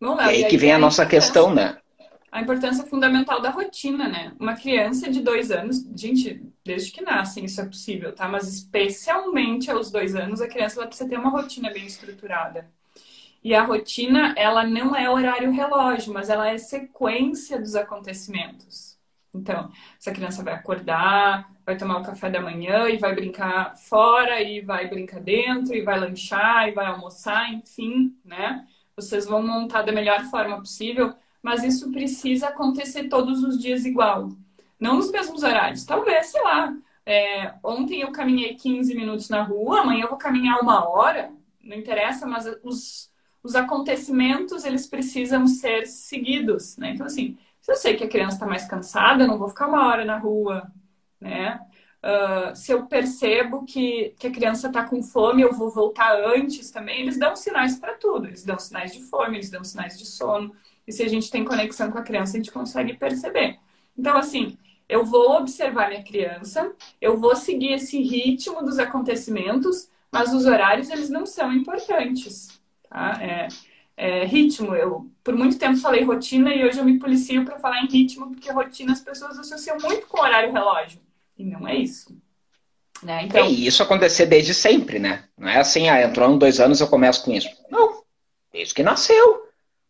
[0.00, 1.78] Bom, e aí, e aí que vem a nossa questão, né?
[2.30, 4.32] A importância fundamental da rotina, né?
[4.40, 8.28] Uma criança de dois anos, gente, desde que nascem isso é possível, tá?
[8.28, 12.68] Mas especialmente aos dois anos, a criança ela precisa ter uma rotina bem estruturada.
[13.44, 18.98] E a rotina, ela não é horário relógio, mas ela é sequência dos acontecimentos.
[19.34, 24.40] Então, essa criança vai acordar, vai tomar o café da manhã e vai brincar fora,
[24.40, 28.66] e vai brincar dentro, e vai lanchar, e vai almoçar, enfim, né?
[28.96, 34.30] Vocês vão montar da melhor forma possível, mas isso precisa acontecer todos os dias igual.
[34.80, 35.84] Não nos mesmos horários.
[35.84, 40.60] Talvez, sei lá, é, ontem eu caminhei 15 minutos na rua, amanhã eu vou caminhar
[40.60, 41.30] uma hora,
[41.62, 43.12] não interessa, mas os,
[43.44, 46.92] os acontecimentos, eles precisam ser seguidos, né?
[46.92, 49.68] Então, assim, se eu sei que a criança está mais cansada, eu não vou ficar
[49.68, 50.72] uma hora na rua,
[51.20, 51.60] né?
[52.02, 56.70] Uh, se eu percebo que, que a criança está com fome, eu vou voltar antes
[56.70, 57.00] também.
[57.00, 58.26] Eles dão sinais para tudo.
[58.26, 60.54] Eles dão sinais de fome, eles dão sinais de sono.
[60.86, 63.58] E se a gente tem conexão com a criança, a gente consegue perceber.
[63.96, 70.32] Então, assim, eu vou observar minha criança, eu vou seguir esse ritmo dos acontecimentos, mas
[70.32, 72.53] os horários, eles não são importantes.
[72.94, 73.18] Tá?
[73.20, 73.48] É,
[73.96, 74.72] é, ritmo.
[74.72, 78.30] Eu, por muito tempo, falei rotina e hoje eu me policio para falar em ritmo,
[78.30, 81.00] porque rotina as pessoas associam muito com horário relógio.
[81.36, 82.16] E não é isso.
[83.02, 83.24] Né?
[83.24, 83.44] Então...
[83.44, 85.24] E isso acontecer desde sempre, né?
[85.36, 87.50] Não é assim, ah, entrou em dois anos eu começo com isso.
[87.68, 88.04] Não,
[88.52, 89.42] desde que nasceu.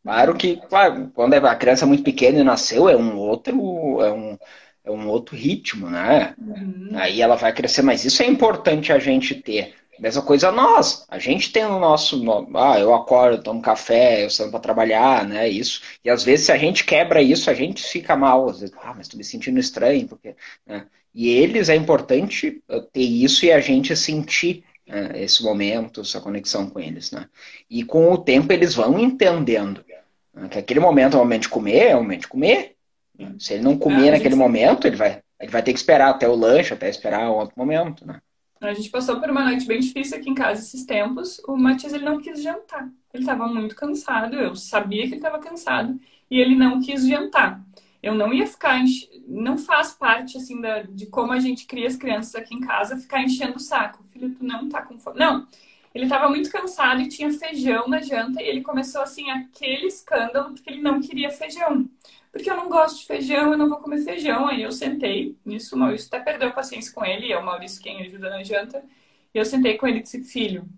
[0.02, 4.12] Claro que, claro, quando a criança é muito pequena e nasceu, é um outro, é
[4.12, 4.38] um,
[4.84, 6.34] é um outro ritmo, né?
[6.38, 6.90] Uhum.
[6.94, 9.74] Aí ela vai crescer, mas isso é importante a gente ter.
[9.98, 11.04] Mesma coisa nós.
[11.08, 12.22] A gente tem o nosso.
[12.54, 15.48] Ah, eu acordo, tomo café, eu saio para trabalhar, né?
[15.48, 15.80] Isso.
[16.04, 18.48] E às vezes, se a gente quebra isso, a gente fica mal.
[18.48, 20.08] Às vezes, ah, mas estou me sentindo estranho.
[20.08, 20.34] Porque,
[20.66, 20.86] né?
[21.14, 26.20] E eles é importante eh, ter isso e a gente sentir né, esse momento, essa
[26.20, 27.28] conexão com eles, né?
[27.70, 29.84] E com o tempo eles vão entendendo
[30.34, 32.74] né, que aquele momento é o momento de comer, é o momento de comer.
[33.38, 36.34] Se ele não comer naquele momento, ele vai, ele vai ter que esperar até o
[36.34, 38.20] lanche, até esperar outro momento, né?
[38.60, 41.40] A gente passou por uma noite bem difícil aqui em casa esses tempos.
[41.46, 42.88] O Matias ele não quis jantar.
[43.12, 44.34] Ele estava muito cansado.
[44.34, 45.98] Eu sabia que ele estava cansado
[46.30, 47.62] e ele não quis jantar.
[48.02, 49.08] Eu não ia ficar, enche...
[49.26, 50.82] não faz parte assim da...
[50.82, 54.04] de como a gente cria as crianças aqui em casa, ficar enchendo o saco.
[54.12, 55.18] Filho, tu não tá com fome.
[55.18, 55.46] Não.
[55.94, 60.52] Ele estava muito cansado e tinha feijão na janta e ele começou assim aquele escândalo
[60.52, 61.88] porque ele não queria feijão
[62.34, 64.48] porque eu não gosto de feijão, eu não vou comer feijão.
[64.48, 67.80] Aí eu sentei nisso, o Maurício até perdeu a paciência com ele, é o Maurício
[67.80, 68.84] quem ajuda na janta.
[69.32, 70.68] E eu sentei com ele e disse: Filho,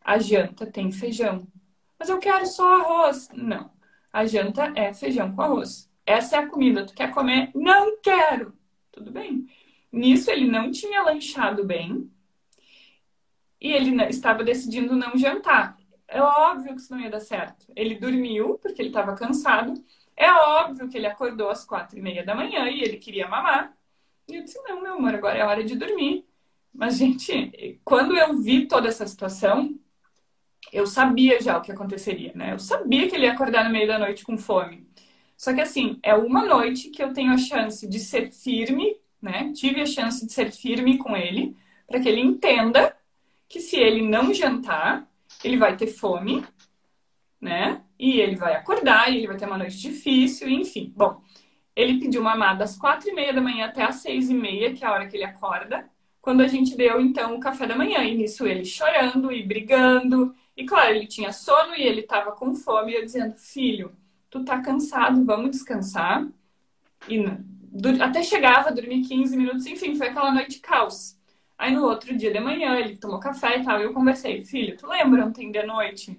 [0.00, 1.44] a janta tem feijão.
[1.98, 3.28] Mas eu quero só arroz.
[3.34, 3.72] Não,
[4.12, 5.90] a janta é feijão com arroz.
[6.06, 6.86] Essa é a comida.
[6.86, 7.50] Tu quer comer?
[7.56, 8.56] Não quero.
[8.92, 9.48] Tudo bem.
[9.90, 12.08] Nisso ele não tinha lanchado bem
[13.60, 15.76] e ele estava decidindo não jantar.
[16.06, 17.66] É óbvio que isso não ia dar certo.
[17.74, 19.74] Ele dormiu porque ele estava cansado
[20.18, 23.72] é óbvio que ele acordou às quatro e meia da manhã e ele queria mamar.
[24.28, 26.26] E eu disse, não, meu amor, agora é hora de dormir.
[26.74, 29.78] Mas, gente, quando eu vi toda essa situação,
[30.72, 32.52] eu sabia já o que aconteceria, né?
[32.52, 34.86] Eu sabia que ele ia acordar no meio da noite com fome.
[35.36, 39.52] Só que, assim, é uma noite que eu tenho a chance de ser firme, né?
[39.54, 41.56] Tive a chance de ser firme com ele,
[41.86, 42.94] para que ele entenda
[43.48, 45.08] que se ele não jantar,
[45.42, 46.44] ele vai ter fome,
[47.40, 47.82] né?
[47.98, 50.92] E ele vai acordar, e ele vai ter uma noite difícil, enfim.
[50.96, 51.20] Bom,
[51.74, 54.84] ele pediu mamar das quatro e meia da manhã até as seis e meia, que
[54.84, 55.88] é a hora que ele acorda,
[56.20, 58.00] quando a gente deu, então, o café da manhã.
[58.04, 60.34] E nisso ele chorando e brigando.
[60.56, 62.92] E, claro, ele tinha sono e ele tava com fome.
[62.92, 63.92] E eu dizendo, filho,
[64.28, 66.26] tu tá cansado, vamos descansar.
[67.08, 67.24] E
[68.00, 71.16] até chegava, dormir 15 minutos, enfim, foi aquela noite caos.
[71.56, 74.76] Aí no outro dia de manhã ele tomou café e tal, e eu conversei, filho,
[74.76, 76.18] tu lembra ontem de noite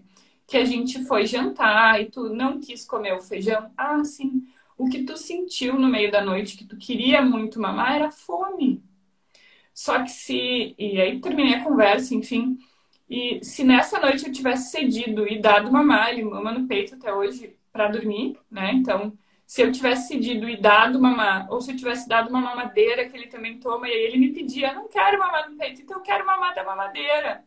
[0.49, 3.71] que a gente foi jantar e tu não quis comer o feijão.
[3.77, 4.43] Ah, sim.
[4.77, 8.83] O que tu sentiu no meio da noite, que tu queria muito mamar, era fome.
[9.73, 10.75] Só que se.
[10.77, 12.57] E aí terminei a conversa, enfim.
[13.09, 17.13] E se nessa noite eu tivesse cedido e dado mamar, ele mama no peito até
[17.13, 18.71] hoje para dormir, né?
[18.73, 19.13] Então,
[19.45, 23.17] se eu tivesse cedido e dado mamar, ou se eu tivesse dado uma mamadeira que
[23.17, 26.03] ele também toma, e aí ele me pedia, não quero mamar no peito, então eu
[26.03, 27.43] quero mamar da mamadeira.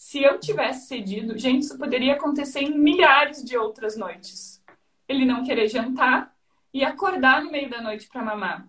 [0.00, 4.64] Se eu tivesse cedido, gente, isso poderia acontecer em milhares de outras noites.
[5.06, 6.34] Ele não querer jantar
[6.72, 8.66] e acordar no meio da noite para mamar.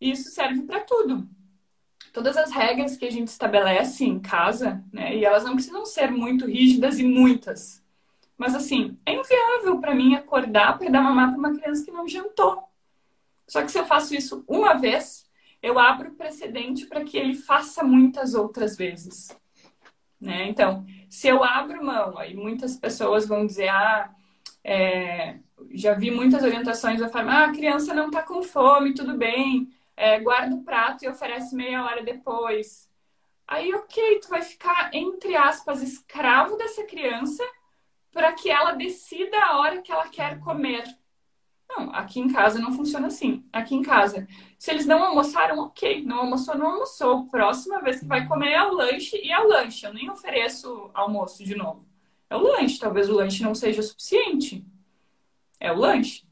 [0.00, 1.28] E isso serve para tudo.
[2.10, 6.10] Todas as regras que a gente estabelece em casa, né, e elas não precisam ser
[6.10, 7.84] muito rígidas e muitas.
[8.38, 12.08] Mas assim, é inviável para mim acordar para dar mamar para uma criança que não
[12.08, 12.62] jantou.
[13.46, 15.28] Só que se eu faço isso uma vez,
[15.62, 19.36] eu abro precedente para que ele faça muitas outras vezes.
[20.20, 20.48] Né?
[20.48, 24.10] Então, se eu abro mão, aí muitas pessoas vão dizer, ah,
[24.64, 25.38] é,
[25.72, 29.68] já vi muitas orientações da forma, ah, a criança não está com fome, tudo bem,
[29.96, 32.88] é, guarda o prato e oferece meia hora depois.
[33.46, 37.44] Aí, ok, tu vai ficar, entre aspas, escravo dessa criança
[38.10, 40.84] para que ela decida a hora que ela quer comer.
[41.68, 43.44] Não, aqui em casa não funciona assim.
[43.52, 44.26] Aqui em casa,
[44.58, 46.02] se eles não almoçaram, ok.
[46.04, 47.26] Não almoçou, não almoçou.
[47.26, 49.84] Próxima vez que vai comer é o lanche e é o lanche.
[49.84, 51.86] Eu nem ofereço almoço de novo.
[52.30, 52.78] É o lanche.
[52.78, 54.64] Talvez o lanche não seja suficiente.
[55.60, 56.24] É o lanche,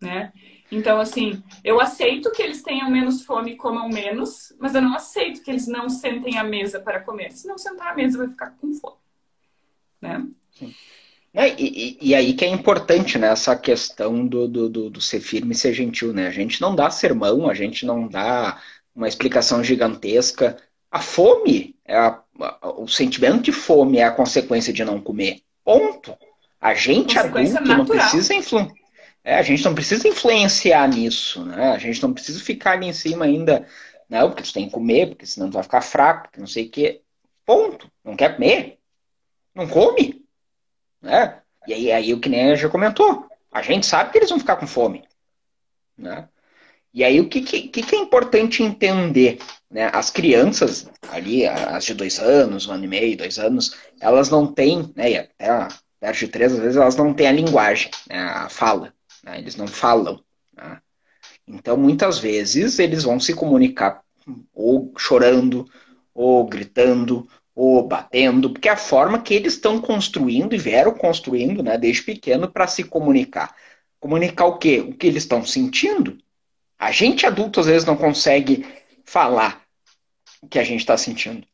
[0.00, 0.32] né?
[0.70, 4.94] Então, assim, eu aceito que eles tenham menos fome e comam menos, mas eu não
[4.94, 7.30] aceito que eles não sentem à mesa para comer.
[7.32, 8.96] Se não sentar à mesa, vai ficar com fome.
[10.00, 10.26] Né?
[10.52, 10.74] Sim.
[11.38, 15.20] É, e, e, aí que é importante né, essa questão do, do, do, do, ser
[15.20, 16.10] firme e ser gentil.
[16.10, 16.26] Né?
[16.26, 18.58] A gente não dá sermão, a gente não dá
[18.94, 20.56] uma explicação gigantesca.
[20.90, 25.42] A fome, é a, a, o sentimento de fome é a consequência de não comer.
[25.62, 26.16] Ponto.
[26.58, 27.78] A gente adulto natural.
[27.78, 28.86] não precisa influenciar.
[29.22, 31.72] É, a gente não precisa influenciar nisso, né?
[31.72, 33.66] A gente não precisa ficar ali em cima ainda,
[34.08, 36.64] não, porque tu tem que comer, porque senão tu vai ficar fraco, porque não sei
[36.64, 37.02] o quê.
[37.44, 37.90] Ponto.
[38.02, 38.78] Não quer comer?
[39.54, 40.25] Não come.
[41.06, 41.38] Né?
[41.68, 44.56] E aí, aí o que nem já comentou, a gente sabe que eles vão ficar
[44.56, 45.04] com fome.
[45.96, 46.28] Né?
[46.92, 49.38] E aí o que, que, que é importante entender?
[49.70, 49.88] Né?
[49.92, 54.52] As crianças, ali, as de dois anos, um ano e meio, dois anos, elas não
[54.52, 55.68] têm, né, e até
[56.00, 58.92] perto de três, às vezes, elas não têm a linguagem, né, a fala.
[59.22, 59.38] Né?
[59.38, 60.20] Eles não falam.
[60.56, 60.80] Né?
[61.46, 64.02] Então, muitas vezes, eles vão se comunicar
[64.52, 65.70] ou chorando,
[66.12, 71.62] ou gritando, ou batendo, porque é a forma que eles estão construindo e vieram construindo
[71.62, 73.56] né, desde pequeno para se comunicar.
[73.98, 74.80] Comunicar o quê?
[74.80, 76.18] O que eles estão sentindo.
[76.78, 78.66] A gente adulto às vezes não consegue
[79.06, 79.62] falar
[80.42, 81.46] o que a gente está sentindo.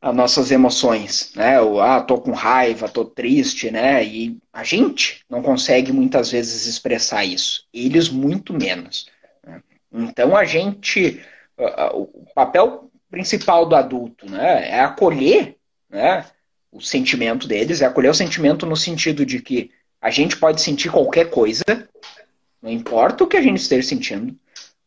[0.00, 1.60] As nossas emoções, né?
[1.60, 4.02] O, ah, tô com raiva, tô triste, né?
[4.02, 7.66] E a gente não consegue muitas vezes expressar isso.
[7.72, 9.10] Eles muito menos.
[9.46, 9.62] Né?
[9.92, 11.22] Então a gente,
[11.92, 12.83] o papel
[13.14, 14.68] principal do adulto, né?
[14.68, 15.56] É acolher,
[15.88, 16.26] né?
[16.72, 20.90] O sentimento deles, é acolher o sentimento no sentido de que a gente pode sentir
[20.90, 21.62] qualquer coisa,
[22.60, 24.36] não importa o que a gente esteja sentindo,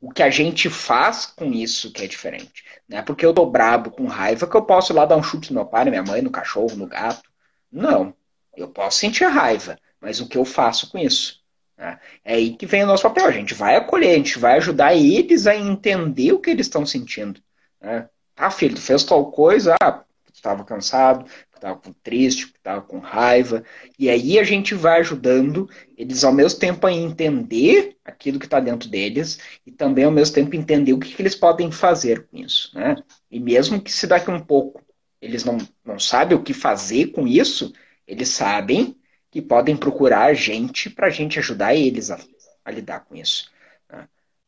[0.02, 2.66] o que a gente faz com isso que é diferente.
[2.88, 5.24] Não é porque eu tô brabo, com raiva, que eu posso ir lá dar um
[5.24, 7.30] chute no meu pai, na minha mãe, no cachorro, no gato.
[7.72, 8.14] Não.
[8.58, 11.42] Eu posso sentir raiva, mas o que eu faço com isso?
[11.78, 11.98] Né?
[12.26, 13.26] É aí que vem o nosso papel.
[13.26, 16.86] A gente vai acolher, a gente vai ajudar eles a entender o que eles estão
[16.86, 17.42] sentindo.
[17.82, 18.10] Né?
[18.38, 22.82] Ah, filho, tu fez tal coisa, ah, tu estava cansado, tu estava triste, tu estava
[22.82, 23.64] com raiva.
[23.98, 25.68] E aí a gente vai ajudando
[25.98, 30.36] eles ao mesmo tempo a entender aquilo que está dentro deles e também ao mesmo
[30.36, 32.72] tempo entender o que, que eles podem fazer com isso.
[32.76, 32.96] Né?
[33.32, 34.82] E mesmo que se daqui um pouco
[35.20, 37.74] eles não, não sabem o que fazer com isso,
[38.08, 38.96] eles sabem
[39.32, 42.20] que podem procurar a gente para a gente ajudar eles a,
[42.64, 43.52] a lidar com isso.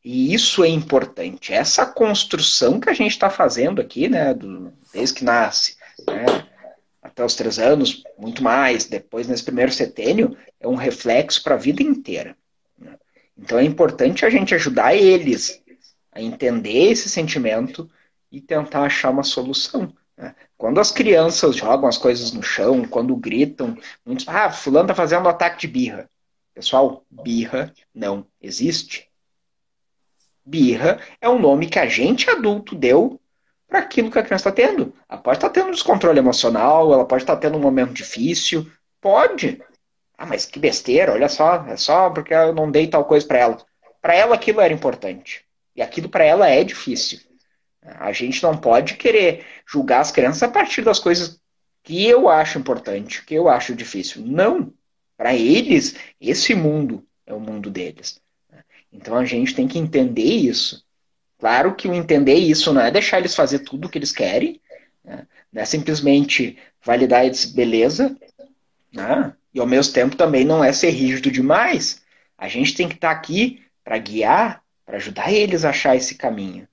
[0.04, 1.52] E isso é importante.
[1.52, 5.76] Essa construção que a gente está fazendo aqui, né, do, desde que nasce,
[6.06, 6.46] né,
[7.02, 11.58] até os três anos, muito mais, depois nesse primeiro setênio, é um reflexo para a
[11.58, 12.36] vida inteira.
[12.78, 12.96] Né?
[13.36, 15.62] Então é importante a gente ajudar eles
[16.12, 17.88] a entender esse sentimento
[18.32, 19.92] e tentar achar uma solução.
[20.16, 20.34] Né?
[20.56, 25.28] Quando as crianças jogam as coisas no chão, quando gritam, muitos, ah, fulano está fazendo
[25.28, 26.10] ataque de birra.
[26.54, 29.09] Pessoal, birra não existe
[30.50, 33.20] birra é um nome que a gente adulto deu
[33.68, 34.92] para aquilo que a criança está tendo.
[35.08, 38.70] Ela pode estar tá tendo descontrole emocional, ela pode estar tá tendo um momento difícil.
[39.00, 39.62] Pode.
[40.18, 43.38] Ah, mas que besteira, olha só, é só porque eu não dei tal coisa para
[43.38, 43.58] ela.
[44.02, 45.44] Para ela aquilo era importante.
[45.74, 47.20] E aquilo para ela é difícil.
[47.82, 51.40] A gente não pode querer julgar as crianças a partir das coisas
[51.82, 54.22] que eu acho importante, que eu acho difícil.
[54.26, 54.72] Não.
[55.16, 58.20] Para eles, esse mundo é o mundo deles.
[58.92, 60.84] Então a gente tem que entender isso.
[61.38, 64.60] Claro que o entender isso não é deixar eles fazer tudo o que eles querem,
[65.02, 65.26] né?
[65.52, 68.16] não é simplesmente validar eles, beleza,
[68.92, 69.34] né?
[69.54, 72.02] e ao mesmo tempo também não é ser rígido demais.
[72.36, 76.14] A gente tem que estar tá aqui para guiar, para ajudar eles a achar esse
[76.14, 76.68] caminho.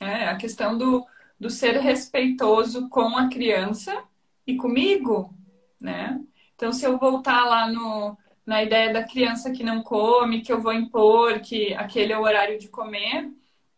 [0.00, 1.06] É, a questão do,
[1.40, 4.02] do ser respeitoso com a criança
[4.46, 5.34] e comigo,
[5.80, 6.20] né?
[6.54, 8.16] Então, se eu voltar lá no,
[8.46, 12.22] na ideia da criança que não come, que eu vou impor, que aquele é o
[12.22, 13.28] horário de comer,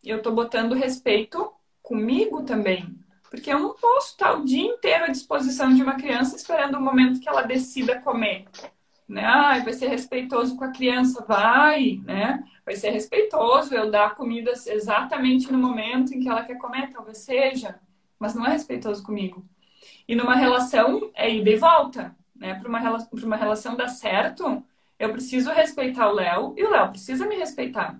[0.03, 1.51] eu estou botando respeito
[1.81, 2.95] comigo também.
[3.31, 6.81] Porque eu não posso estar o dia inteiro à disposição de uma criança esperando o
[6.81, 8.45] momento que ela decida comer.
[9.07, 9.25] Né?
[9.25, 12.43] Ah, vai ser respeitoso com a criança, vai, né?
[12.63, 17.17] Vai ser respeitoso eu dar comida exatamente no momento em que ela quer comer, talvez
[17.19, 17.79] seja,
[18.19, 19.43] mas não é respeitoso comigo.
[20.07, 22.55] E numa relação é ida e volta né?
[22.55, 24.63] Para uma, para uma relação dar certo,
[24.97, 27.99] eu preciso respeitar o Léo e o Léo precisa me respeitar.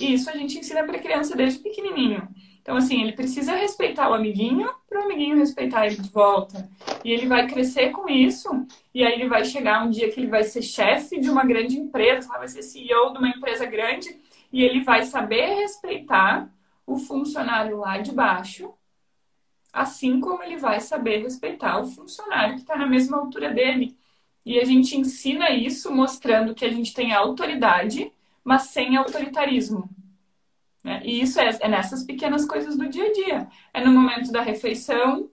[0.00, 2.28] E isso a gente ensina para criança desde pequenininho.
[2.60, 6.68] Então, assim, ele precisa respeitar o amiguinho para o amiguinho respeitar ele de volta.
[7.04, 8.48] E ele vai crescer com isso,
[8.94, 11.76] e aí ele vai chegar um dia que ele vai ser chefe de uma grande
[11.76, 14.16] empresa, vai ser CEO de uma empresa grande,
[14.52, 16.48] e ele vai saber respeitar
[16.86, 18.72] o funcionário lá de baixo
[19.72, 23.96] assim como ele vai saber respeitar o funcionário que está na mesma altura dele.
[24.44, 28.12] E a gente ensina isso mostrando que a gente tem autoridade,
[28.44, 29.88] mas sem autoritarismo.
[30.84, 31.00] Né?
[31.04, 33.48] E isso é, é, nessas pequenas coisas do dia a dia.
[33.72, 35.30] É no momento da refeição,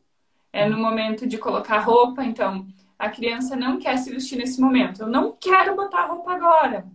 [0.53, 2.23] é no momento de colocar roupa.
[2.23, 2.67] Então,
[2.97, 5.01] a criança não quer se vestir nesse momento.
[5.01, 6.85] Eu não quero botar roupa agora.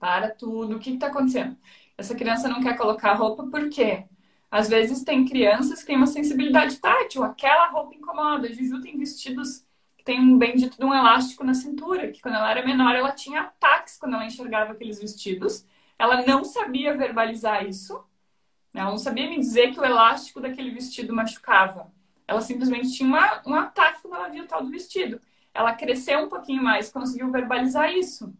[0.00, 0.76] Para tudo.
[0.76, 1.56] O que está acontecendo?
[1.96, 4.04] Essa criança não quer colocar roupa por quê?
[4.50, 8.48] Às vezes tem crianças que têm uma sensibilidade tátil, aquela roupa incomoda.
[8.48, 9.64] A Juju tem vestidos
[9.96, 13.12] que tem um bendito de um elástico na cintura, que quando ela era menor ela
[13.12, 15.66] tinha ataques quando ela enxergava aqueles vestidos.
[15.98, 17.94] Ela não sabia verbalizar isso.
[18.72, 18.80] Né?
[18.80, 21.92] Ela não sabia me dizer que o elástico daquele vestido machucava.
[22.26, 25.20] Ela simplesmente tinha uma, um ataque quando ela via o tal do vestido.
[25.52, 28.32] Ela cresceu um pouquinho mais, conseguiu verbalizar isso.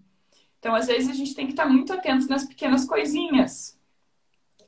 [0.58, 3.78] Então, às vezes, a gente tem que estar muito atento nas pequenas coisinhas.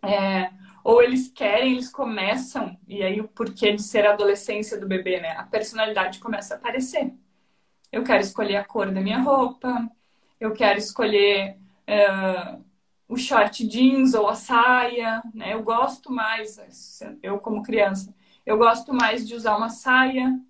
[0.02, 0.50] É,
[0.82, 5.20] ou eles querem, eles começam, e aí o porquê de ser a adolescência do bebê,
[5.20, 5.32] né?
[5.32, 7.12] A personalidade começa a aparecer.
[7.92, 9.90] Eu quero escolher a cor da minha roupa,
[10.38, 11.58] eu quero escolher
[11.88, 12.64] uh,
[13.08, 15.54] o short jeans ou a saia, né?
[15.54, 16.58] Eu gosto mais,
[17.22, 18.14] eu como criança,
[18.46, 20.40] eu gosto mais de usar uma saia,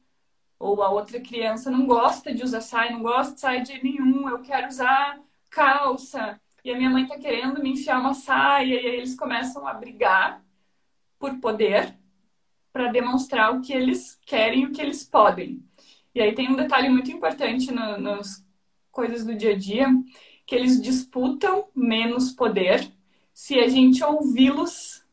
[0.59, 4.29] ou a outra criança não gosta de usar saia, não gosta de saia de nenhum,
[4.29, 5.19] eu quero usar
[5.49, 9.67] calça e a minha mãe tá querendo me enfiar uma saia, e aí eles começam
[9.67, 10.43] a brigar
[11.19, 11.95] por poder
[12.73, 15.63] para demonstrar o que eles querem e o que eles podem.
[16.15, 18.45] E aí tem um detalhe muito importante no, nas
[18.91, 19.87] coisas do dia a dia,
[20.47, 22.91] que eles disputam menos poder
[23.33, 25.05] se a gente ouvi-los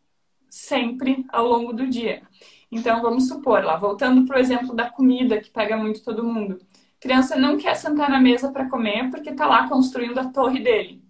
[0.50, 2.24] sempre ao longo do dia.
[2.72, 6.60] Então, vamos supor, lá, voltando para o exemplo da comida, que pega muito todo mundo.
[7.00, 11.07] Criança não quer sentar na mesa para comer porque está lá construindo a torre dele.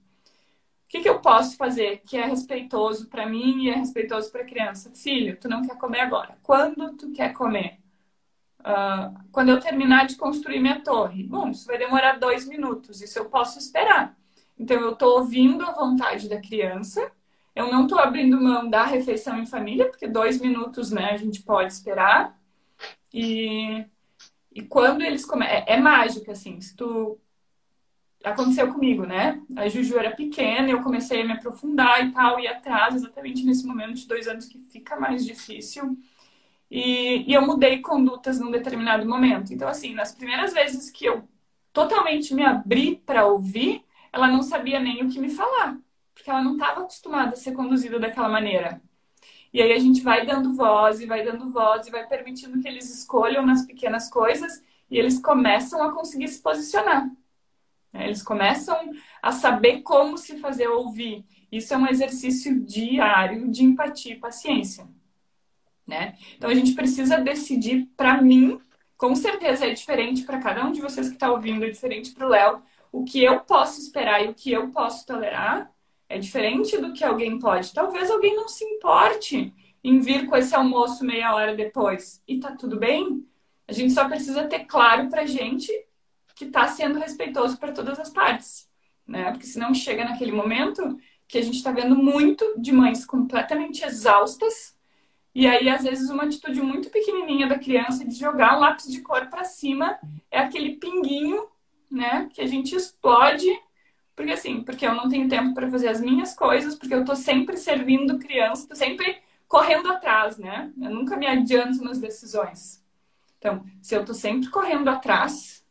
[0.87, 4.41] O que, que eu posso fazer que é respeitoso para mim e é respeitoso para
[4.41, 4.89] a criança?
[4.91, 6.37] Filho, tu não quer comer agora.
[6.41, 7.77] Quando tu quer comer?
[8.61, 11.23] Uh, quando eu terminar de construir minha torre.
[11.23, 13.01] Bom, isso vai demorar dois minutos.
[13.01, 14.17] Isso eu posso esperar.
[14.57, 17.11] Então, eu estou ouvindo a vontade da criança.
[17.53, 21.43] Eu não estou abrindo mão da refeição em família, porque dois minutos, né, a gente
[21.43, 22.39] pode esperar.
[23.13, 23.85] E,
[24.53, 25.53] e quando eles começam.
[25.53, 26.61] É, é mágica, assim.
[26.61, 27.19] Se tu
[28.31, 29.41] aconteceu comigo, né?
[29.55, 33.65] A Juju era pequena, eu comecei a me aprofundar e tal, e atrás, exatamente nesse
[33.65, 35.97] momento de dois anos que fica mais difícil.
[36.69, 39.53] E, e eu mudei condutas num determinado momento.
[39.53, 41.27] Então, assim, nas primeiras vezes que eu
[41.71, 45.77] totalmente me abri para ouvir, ela não sabia nem o que me falar,
[46.13, 48.81] porque ela não estava acostumada a ser conduzida daquela maneira.
[49.53, 52.67] E aí a gente vai dando voz e vai dando voz e vai permitindo que
[52.67, 57.09] eles escolham nas pequenas coisas e eles começam a conseguir se posicionar.
[57.97, 58.05] Né?
[58.05, 58.91] Eles começam
[59.21, 61.25] a saber como se fazer ouvir.
[61.51, 64.87] Isso é um exercício diário de empatia e paciência.
[65.85, 66.15] Né?
[66.35, 68.61] Então a gente precisa decidir, para mim,
[68.95, 72.27] com certeza é diferente para cada um de vocês que está ouvindo, é diferente para
[72.27, 75.71] o Léo, o que eu posso esperar e o que eu posso tolerar
[76.09, 77.73] é diferente do que alguém pode.
[77.73, 82.21] Talvez alguém não se importe em vir com esse almoço meia hora depois.
[82.27, 83.25] E tá tudo bem.
[83.67, 85.71] A gente só precisa ter claro pra gente
[86.37, 88.69] que está sendo respeitoso para todas as partes,
[89.05, 89.31] né?
[89.31, 94.75] Porque senão chega naquele momento que a gente está vendo muito de mães completamente exaustas
[95.35, 99.27] E aí, às vezes, uma atitude muito pequenininha da criança de jogar lápis de cor
[99.27, 99.99] para cima
[100.31, 101.47] é aquele pinguinho,
[101.91, 103.47] né, que a gente explode.
[104.15, 107.15] Porque assim, porque eu não tenho tempo para fazer as minhas coisas, porque eu tô
[107.15, 109.17] sempre servindo criança, tô sempre
[109.47, 110.71] correndo atrás, né?
[110.81, 112.83] Eu nunca me adianto nas decisões.
[113.37, 115.63] Então, se eu tô sempre correndo atrás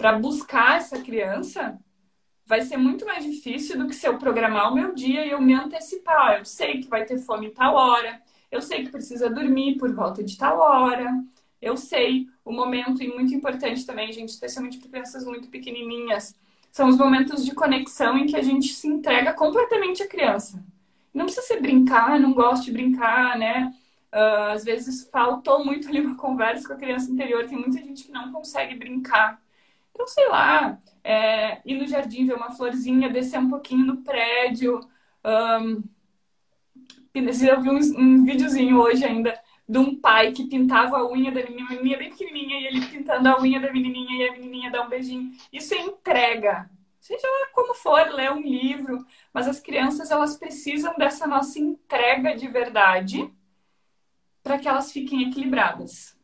[0.00, 1.78] para buscar essa criança,
[2.46, 5.42] vai ser muito mais difícil do que se eu programar o meu dia e eu
[5.42, 6.38] me antecipar.
[6.38, 8.18] Eu sei que vai ter fome tal hora,
[8.50, 11.06] eu sei que precisa dormir por volta de tal hora.
[11.60, 16.34] Eu sei o momento, e muito importante também, gente, especialmente para crianças muito pequenininhas,
[16.70, 20.64] são os momentos de conexão em que a gente se entrega completamente à criança.
[21.12, 23.70] Não precisa ser brincar, não gosto de brincar, né?
[24.10, 27.46] Uh, às vezes faltou muito ali uma conversa com a criança interior.
[27.46, 29.38] Tem muita gente que não consegue brincar.
[29.92, 34.80] Então, sei lá, é, ir no jardim, ver uma florzinha, descer um pouquinho no prédio.
[35.24, 35.82] Um,
[37.14, 39.38] eu vi um, um videozinho hoje ainda
[39.70, 43.40] de um pai que pintava a unha da menininha bem pequenininha, e ele pintando a
[43.40, 45.32] unha da menininha e a menininha dá um beijinho.
[45.52, 46.68] Isso é entrega.
[47.00, 52.48] Seja como for, ler um livro, mas as crianças elas precisam dessa nossa entrega de
[52.48, 53.32] verdade
[54.42, 56.18] para que elas fiquem equilibradas,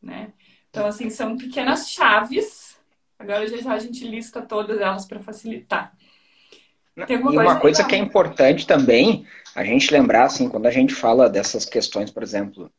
[0.00, 0.34] né?
[0.68, 2.63] Então assim são pequenas chaves.
[3.24, 5.94] Agora já, a gente lista todas elas para facilitar.
[7.08, 11.30] e uma coisa que é importante também a gente lembrar, assim, quando a gente fala
[11.30, 12.70] dessas questões, por exemplo,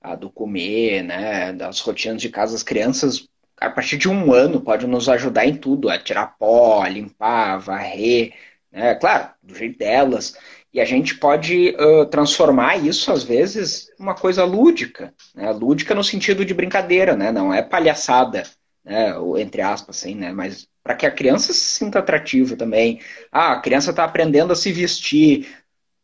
[0.00, 3.28] a do comer, né, das rotinas de casa, as crianças,
[3.60, 7.52] a partir de um ano, podem nos ajudar em tudo, a tirar pó, a limpar,
[7.52, 8.34] a varrer,
[8.72, 10.36] né, claro, do jeito delas.
[10.74, 16.02] E a gente pode uh, transformar isso, às vezes, uma coisa lúdica, né, lúdica no
[16.02, 18.42] sentido de brincadeira, né, não é palhaçada,
[18.84, 23.00] né, ou, entre aspas, assim, né, mas para que a criança se sinta atrativa também.
[23.30, 25.46] Ah, a criança está aprendendo a se vestir,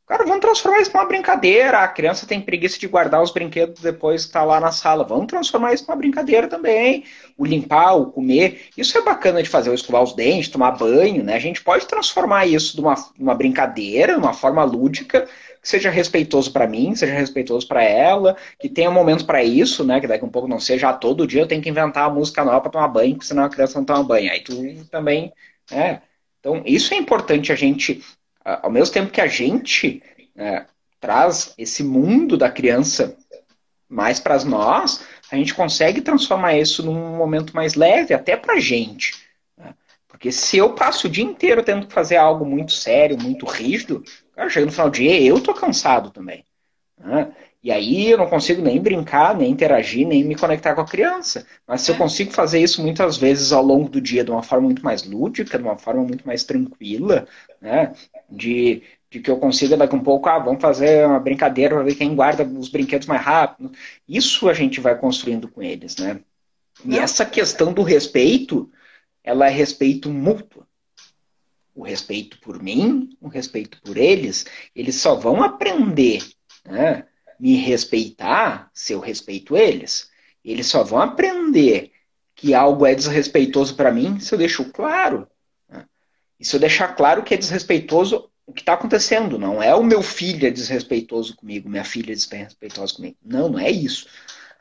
[0.08, 1.80] Cara, vamos transformar isso numa brincadeira.
[1.80, 5.04] A criança tem preguiça de guardar os brinquedos depois que está lá na sala.
[5.04, 7.04] Vamos transformar isso numa brincadeira também.
[7.36, 8.68] O limpar, o comer.
[8.74, 11.34] Isso é bacana de fazer, o escovar os dentes, tomar banho, né?
[11.34, 15.28] A gente pode transformar isso numa, numa brincadeira, numa forma lúdica,
[15.60, 20.00] que seja respeitoso para mim, seja respeitoso para ela, que tenha momentos para isso, né?
[20.00, 22.60] Que daqui um pouco não seja todo dia eu tenho que inventar a música nova
[22.60, 24.30] para tomar banho, porque senão a criança não toma banho.
[24.30, 24.54] Aí tu
[24.90, 25.32] também,
[25.70, 26.02] né?
[26.40, 28.02] Então, isso é importante a gente
[28.62, 30.02] ao mesmo tempo que a gente
[30.36, 30.64] é,
[31.00, 33.16] traz esse mundo da criança
[33.88, 39.14] mais para nós, a gente consegue transformar isso num momento mais leve, até para gente.
[39.56, 39.74] Né?
[40.06, 44.04] Porque se eu passo o dia inteiro tendo que fazer algo muito sério, muito rígido,
[44.38, 46.44] cara, chega no final do dia, eu tô cansado também.
[46.96, 47.32] Né?
[47.60, 51.44] E aí eu não consigo nem brincar, nem interagir, nem me conectar com a criança.
[51.66, 51.98] Mas se eu é.
[51.98, 55.58] consigo fazer isso muitas vezes ao longo do dia de uma forma muito mais lúdica,
[55.58, 57.26] de uma forma muito mais tranquila,
[57.60, 57.92] né?
[58.30, 61.96] De, de que eu consiga daqui um pouco, ah, vamos fazer uma brincadeira para ver
[61.96, 63.72] quem guarda os brinquedos mais rápido.
[64.08, 66.20] Isso a gente vai construindo com eles, né?
[66.84, 68.70] E essa questão do respeito,
[69.24, 70.67] ela é respeito mútuo.
[71.78, 76.28] O respeito por mim, o respeito por eles, eles só vão aprender,
[76.64, 77.06] né?
[77.38, 80.10] me respeitar se eu respeito eles.
[80.44, 81.92] Eles só vão aprender
[82.34, 85.28] que algo é desrespeitoso para mim se eu deixo claro.
[85.68, 85.86] Né?
[86.40, 89.84] E se eu deixar claro que é desrespeitoso o que está acontecendo, não é o
[89.84, 93.16] meu filho é desrespeitoso comigo, minha filha é desrespeitosa comigo.
[93.24, 94.08] Não, não é isso.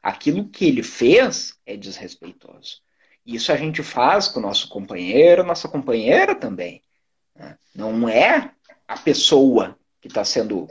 [0.04, 2.80] Aquilo que ele fez é desrespeitoso.
[3.26, 6.84] Isso a gente faz com o nosso companheiro, nossa companheira também.
[7.76, 8.52] Não é
[8.88, 10.68] a pessoa que está sendo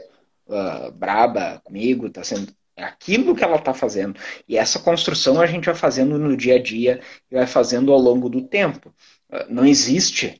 [0.47, 4.19] uh, braba comigo, tá sendo é aquilo que ela está fazendo.
[4.47, 7.97] E essa construção a gente vai fazendo no dia a dia e vai fazendo ao
[7.97, 8.93] longo do tempo.
[9.29, 10.39] Uh, não existe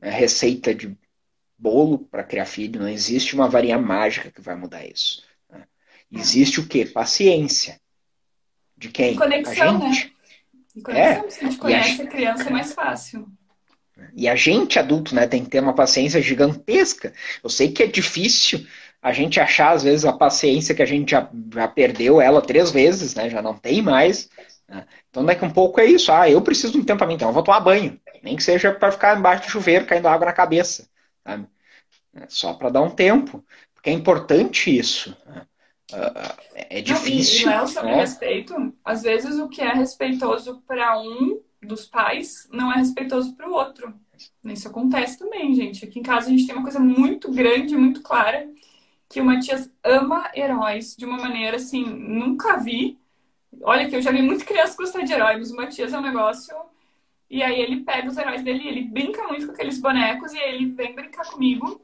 [0.00, 0.98] né, receita de
[1.56, 5.22] bolo para criar filho, não existe uma varinha mágica que vai mudar isso.
[5.48, 5.64] Né?
[6.10, 6.84] Existe o quê?
[6.84, 7.80] Paciência.
[8.76, 9.14] De quem?
[9.16, 10.06] Conexão, gente.
[10.06, 10.12] Né?
[10.76, 11.30] E conexão, é.
[11.30, 13.28] se a gente conhece a, a criança é mais fácil.
[14.14, 17.12] E a gente, adulto, né, tem que ter uma paciência gigantesca.
[17.42, 18.66] Eu sei que é difícil,
[19.00, 22.70] a gente achar, às vezes, a paciência que a gente já, já perdeu ela três
[22.70, 23.30] vezes, né?
[23.30, 24.28] Já não tem mais.
[24.68, 24.84] Né?
[25.08, 26.10] Então, daqui um pouco é isso.
[26.10, 27.98] Ah, eu preciso de um tempo para mim, então eu vou tomar banho.
[28.22, 30.88] Nem que seja para ficar embaixo do chuveiro, caindo água na cabeça.
[31.24, 31.46] Sabe?
[32.14, 33.44] É só para dar um tempo.
[33.72, 35.16] Porque é importante isso.
[35.26, 35.42] Né?
[35.92, 37.46] Uh, é difícil.
[37.46, 37.96] Não, e, e não é sobre né?
[38.00, 38.74] respeito.
[38.84, 43.52] Às vezes, o que é respeitoso para um dos pais não é respeitoso para o
[43.52, 43.94] outro.
[44.44, 45.84] Isso acontece também, gente.
[45.84, 48.48] Aqui em casa a gente tem uma coisa muito grande, muito clara,
[49.08, 52.98] que o Matias ama heróis de uma maneira assim, nunca vi.
[53.62, 56.02] Olha que eu já vi muita criança gostar de heróis, mas o Matias é um
[56.02, 56.54] negócio.
[57.30, 60.54] E aí ele pega os heróis dele, ele brinca muito com aqueles bonecos e aí
[60.54, 61.80] ele vem brincar comigo.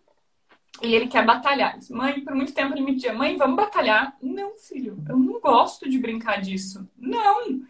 [0.82, 1.78] e ele quer batalhar.
[1.90, 4.16] Mãe, por muito tempo ele me dizia, mãe, vamos batalhar?
[4.22, 6.88] Não, filho, eu não gosto de brincar disso.
[6.96, 7.62] Não.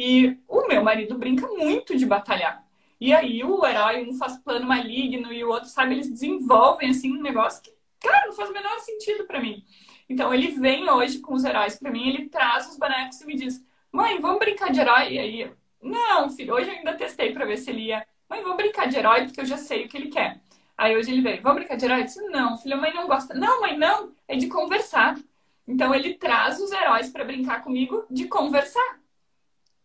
[0.00, 2.64] E o meu marido brinca muito de batalhar.
[3.00, 7.18] E aí o herói, um faz plano maligno e o outro, sabe, eles desenvolvem assim
[7.18, 9.64] um negócio que, cara, não faz o menor sentido para mim.
[10.08, 13.34] Então ele vem hoje com os heróis para mim, ele traz os bonecos e me
[13.34, 17.44] diz: "Mãe, vamos brincar de herói?" E aí, não, filho, hoje eu ainda testei para
[17.44, 18.06] ver se ele ia.
[18.30, 20.40] Mãe, vamos brincar de herói porque eu já sei o que ele quer.
[20.76, 22.00] Aí hoje ele veio, vamos brincar de herói?
[22.02, 23.34] Eu disse, não, filha, mãe não gosta.
[23.34, 25.18] Não, mãe, não, é de conversar.
[25.66, 28.97] Então ele traz os heróis para brincar comigo de conversar.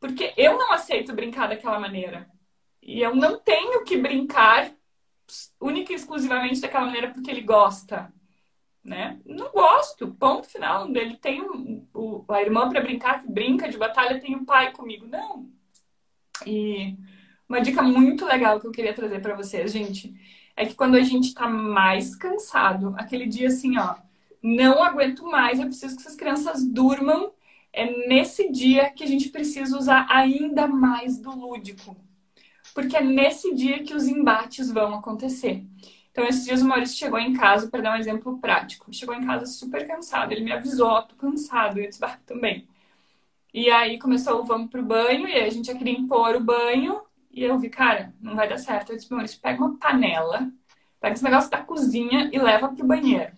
[0.04, 2.30] Porque eu não aceito brincar daquela maneira.
[2.82, 4.70] E eu não tenho que brincar
[5.58, 8.14] única e exclusivamente daquela maneira porque ele gosta.
[8.84, 9.18] Né?
[9.26, 10.90] Não gosto, ponto final.
[10.94, 14.74] Ele tem um, o, a irmã para brincar, que brinca de batalha, tem o pai
[14.74, 15.08] comigo.
[15.08, 15.50] Não.
[16.46, 16.98] E
[17.48, 20.14] uma dica muito legal que eu queria trazer para vocês, gente,
[20.54, 23.96] é que quando a gente está mais cansado, aquele dia assim, ó,
[24.42, 27.32] não aguento mais, eu preciso que essas crianças durmam,
[27.74, 31.98] é nesse dia que a gente precisa usar ainda mais do lúdico
[32.74, 35.64] porque é nesse dia que os embates vão acontecer.
[36.12, 38.94] Então, esses dias o Maurício chegou em casa, para dar um exemplo prático.
[38.94, 40.32] Chegou em casa super cansado.
[40.32, 41.80] Ele me avisou, ó, tô cansado.
[41.80, 42.68] Eu disse, ah, também.
[43.54, 47.02] E aí começou o vamos pro banho, e a gente já queria impor o banho.
[47.32, 48.92] E eu vi, cara, não vai dar certo.
[48.92, 50.52] Eu disse, Maurício, pega uma panela,
[51.00, 53.32] pega esse negócio da cozinha e leva pro banheiro.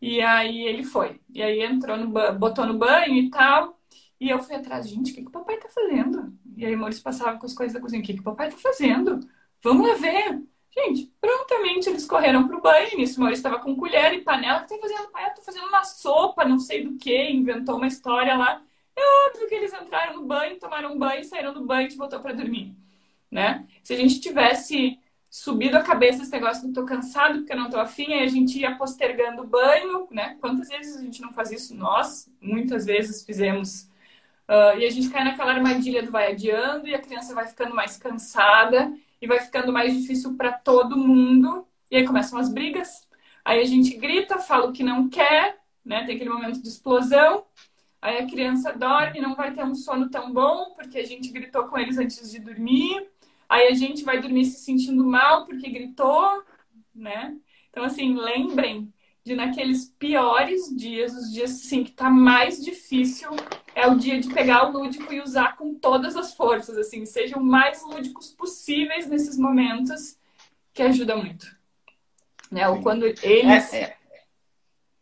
[0.00, 1.20] E aí ele foi.
[1.28, 3.78] E aí entrou no botou no banho e tal.
[4.20, 6.32] E eu fui atrás, gente, o que, que o papai tá fazendo?
[6.56, 8.02] E aí Maurício passava com as coisas da cozinha.
[8.02, 9.20] O que, que o papai tá fazendo?
[9.62, 10.42] Vamos lá ver.
[10.72, 12.96] Gente, prontamente eles correram pro banho.
[12.96, 14.60] Nisso o Maurício estava com colher e panela.
[14.60, 15.10] O que tá fazendo?
[15.10, 17.30] Pai, eu tô fazendo uma sopa, não sei do que.
[17.30, 18.62] Inventou uma história lá.
[18.96, 22.20] É óbvio que eles entraram no banho, tomaram um banho, saíram do banho e voltou
[22.20, 22.76] para dormir.
[23.30, 23.66] Né?
[23.82, 24.98] Se a gente tivesse
[25.30, 28.28] subido a cabeça esse negócio que tô cansado porque eu não tô afim, aí a
[28.28, 30.36] gente ia postergando o banho, né?
[30.40, 31.74] Quantas vezes a gente não faz isso?
[31.74, 33.88] Nós, muitas vezes fizemos
[34.50, 37.72] Uh, e a gente cai naquela armadilha do vai adiando e a criança vai ficando
[37.72, 41.64] mais cansada e vai ficando mais difícil para todo mundo.
[41.88, 43.06] E aí começam as brigas.
[43.44, 46.04] Aí a gente grita, fala o que não quer, né?
[46.04, 47.44] Tem aquele momento de explosão.
[48.02, 51.68] Aí a criança dorme, não vai ter um sono tão bom porque a gente gritou
[51.68, 53.08] com eles antes de dormir.
[53.50, 56.44] Aí a gente vai dormir se sentindo mal porque gritou,
[56.94, 57.36] né?
[57.68, 58.94] Então, assim, lembrem
[59.24, 63.28] de naqueles piores dias, os dias assim que tá mais difícil,
[63.74, 67.42] é o dia de pegar o lúdico e usar com todas as forças, assim, sejam
[67.42, 70.16] mais lúdicos possíveis nesses momentos,
[70.72, 71.44] que ajuda muito.
[72.52, 72.68] Né?
[72.68, 73.96] Ou quando eles é, é.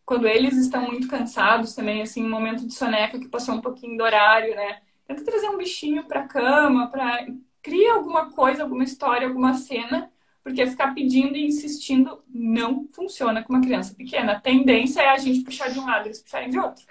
[0.07, 3.99] quando eles estão muito cansados também, assim, um momento de soneca que passou um pouquinho
[3.99, 4.81] do horário, né?
[5.07, 7.27] Tenta trazer um bichinho para cama, para
[7.63, 10.11] cria alguma coisa, alguma história, alguma cena
[10.49, 14.33] porque ficar pedindo e insistindo não funciona com uma criança pequena.
[14.33, 16.87] A tendência é a gente puxar de um lado e eles puxarem de outro.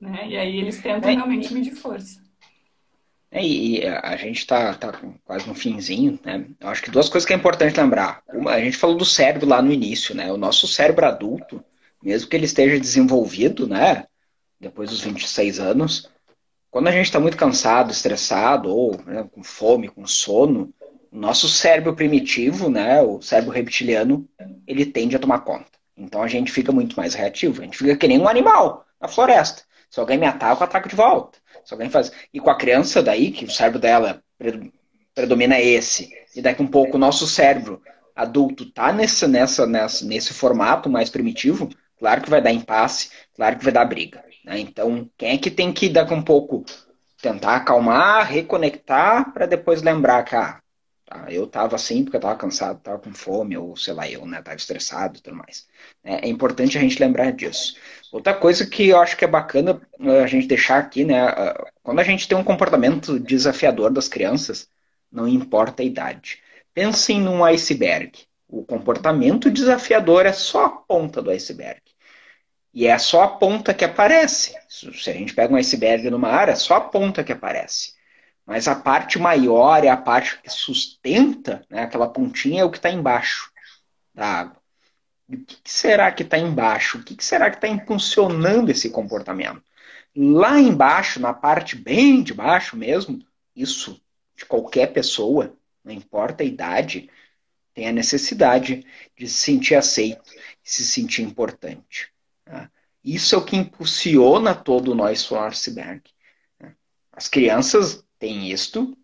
[0.00, 0.28] Né?
[0.28, 2.22] E aí eles tentam é, realmente medir força.
[3.30, 4.92] É, e a gente está tá
[5.24, 6.46] quase no finzinho, né?
[6.58, 8.22] Eu acho que duas coisas que é importante lembrar.
[8.32, 10.32] Uma, a gente falou do cérebro lá no início, né?
[10.32, 11.62] O nosso cérebro adulto,
[12.02, 14.06] mesmo que ele esteja desenvolvido, né?
[14.58, 16.10] Depois dos 26 anos,
[16.70, 20.72] quando a gente está muito cansado, estressado, ou né, com fome, com sono,
[21.10, 24.28] o nosso cérebro primitivo, né, o cérebro reptiliano,
[24.66, 25.66] ele tende a tomar conta.
[25.96, 27.60] Então a gente fica muito mais reativo.
[27.60, 29.62] A gente fica que nem um animal na floresta.
[29.90, 31.38] Se alguém me ataca, eu ataco de volta.
[31.64, 32.12] Se alguém faz.
[32.32, 34.22] E com a criança daí, que o cérebro dela
[35.14, 37.82] predomina esse, e daqui um pouco o nosso cérebro
[38.14, 41.68] adulto tá nesse, nessa, nessa, nesse formato mais primitivo,
[41.98, 44.22] claro que vai dar impasse, claro que vai dar briga.
[44.44, 44.60] Né?
[44.60, 46.64] Então, quem é que tem que daqui um pouco
[47.20, 50.60] tentar acalmar, reconectar, para depois lembrar que ah,
[51.10, 51.26] Tá?
[51.28, 54.38] Eu estava assim porque eu estava cansado, estava com fome, ou sei lá, eu, né,
[54.38, 55.66] estava estressado e tudo mais.
[56.04, 57.74] É, é, importante a gente lembrar disso.
[58.12, 59.80] Outra coisa que eu acho que é bacana
[60.22, 61.18] a gente deixar aqui, né,
[61.82, 64.68] quando a gente tem um comportamento desafiador das crianças,
[65.10, 66.38] não importa a idade.
[66.72, 68.12] Pensem num iceberg.
[68.48, 71.80] O comportamento desafiador é só a ponta do iceberg.
[72.72, 74.56] E é só a ponta que aparece.
[74.68, 77.94] Se a gente pega um iceberg numa área, é só a ponta que aparece.
[78.46, 82.78] Mas a parte maior é a parte que sustenta, né, aquela pontinha é o que
[82.78, 83.52] está embaixo
[84.14, 84.56] da água.
[85.28, 86.98] E o que, será que está embaixo?
[86.98, 89.62] O que, será que está impulsionando esse comportamento?
[90.16, 94.00] Lá embaixo, na parte bem de baixo mesmo, isso
[94.36, 97.08] de qualquer pessoa, não importa a idade,
[97.72, 98.84] tem a necessidade
[99.16, 102.12] de se sentir aceito, de se sentir importante.
[103.04, 106.02] Isso é o que impulsiona todo o nosso iceberg.
[106.60, 106.74] Né?
[107.12, 108.96] As crianças tem isto,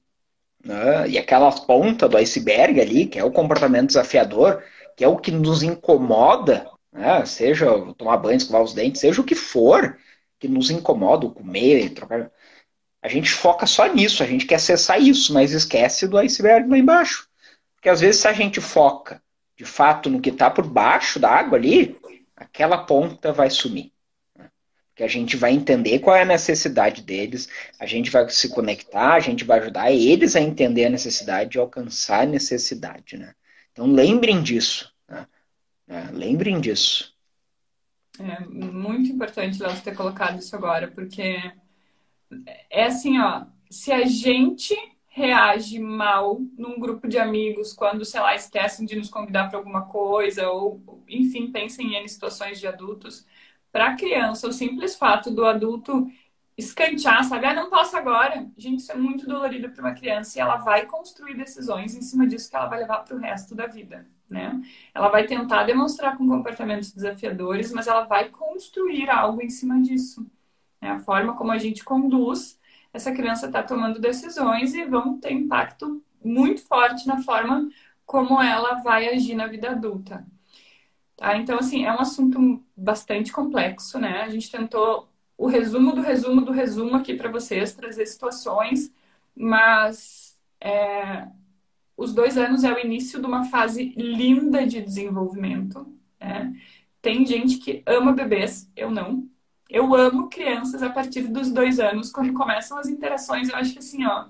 [0.64, 1.08] né?
[1.08, 4.62] e aquela ponta do iceberg ali, que é o comportamento desafiador,
[4.96, 7.24] que é o que nos incomoda, né?
[7.24, 7.66] seja
[7.96, 9.98] tomar banho, escovar os dentes, seja o que for
[10.38, 12.30] que nos incomoda, comer, trocar.
[13.02, 16.76] A gente foca só nisso, a gente quer acessar isso, mas esquece do iceberg lá
[16.76, 17.28] embaixo.
[17.74, 19.22] Porque às vezes se a gente foca
[19.56, 21.98] de fato no que está por baixo da água ali,
[22.36, 23.92] aquela ponta vai sumir.
[24.94, 29.14] Que a gente vai entender qual é a necessidade deles, a gente vai se conectar,
[29.14, 33.34] a gente vai ajudar eles a entender a necessidade e alcançar a necessidade, né?
[33.72, 35.26] Então lembrem disso, né?
[35.88, 37.14] É, lembrem disso.
[38.18, 41.52] É muito importante, Léo, ter colocado isso agora, porque
[42.70, 44.74] é assim, ó, se a gente
[45.16, 49.86] reage mal num grupo de amigos quando, sei lá, esquecem de nos convidar para alguma
[49.86, 53.26] coisa, ou, enfim, pensem em situações de adultos,
[53.72, 56.06] para a criança, o simples fato do adulto
[56.56, 57.46] escantear, sabe?
[57.46, 58.46] Ah, não posso agora.
[58.58, 62.26] Gente, isso é muito dolorido para uma criança e ela vai construir decisões em cima
[62.26, 64.60] disso que ela vai levar para o resto da vida, né?
[64.94, 70.26] Ela vai tentar demonstrar com comportamentos desafiadores, mas ela vai construir algo em cima disso.
[70.80, 72.55] É a forma como a gente conduz,
[72.96, 77.68] essa criança está tomando decisões e vão ter impacto muito forte na forma
[78.06, 80.26] como ela vai agir na vida adulta.
[81.16, 81.36] Tá?
[81.36, 84.22] Então, assim, é um assunto bastante complexo, né?
[84.22, 88.92] A gente tentou o resumo do resumo do resumo aqui para vocês, trazer situações,
[89.34, 91.28] mas é,
[91.96, 95.86] os dois anos é o início de uma fase linda de desenvolvimento.
[96.18, 96.54] Né?
[97.02, 99.28] Tem gente que ama bebês, eu não.
[99.68, 103.48] Eu amo crianças a partir dos dois anos, quando começam as interações.
[103.48, 104.26] Eu acho assim, ó,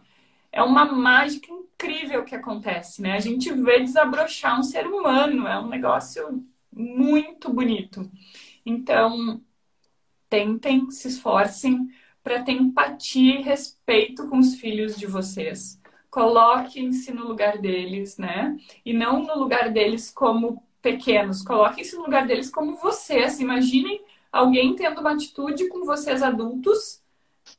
[0.51, 3.13] é uma mágica incrível que acontece, né?
[3.15, 8.11] A gente vê desabrochar um ser humano, é um negócio muito bonito.
[8.65, 9.41] Então,
[10.29, 11.89] tentem, se esforcem
[12.23, 15.81] para ter empatia e respeito com os filhos de vocês.
[16.11, 18.57] Coloquem-se no lugar deles, né?
[18.85, 21.43] E não no lugar deles como pequenos.
[21.43, 23.39] Coloquem-se no lugar deles como vocês.
[23.39, 24.01] Imaginem
[24.33, 27.03] alguém tendo uma atitude com vocês adultos,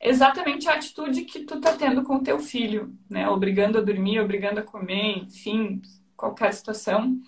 [0.00, 3.28] exatamente a atitude que tu tá tendo com o teu filho, né?
[3.28, 5.80] Obrigando a dormir, obrigando a comer, enfim,
[6.16, 7.18] qualquer situação.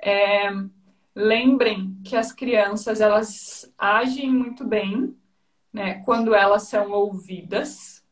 [0.00, 0.50] É,
[1.20, 5.16] Lembrem que as crianças elas agem muito bem,
[5.72, 8.04] né, quando elas são ouvidas,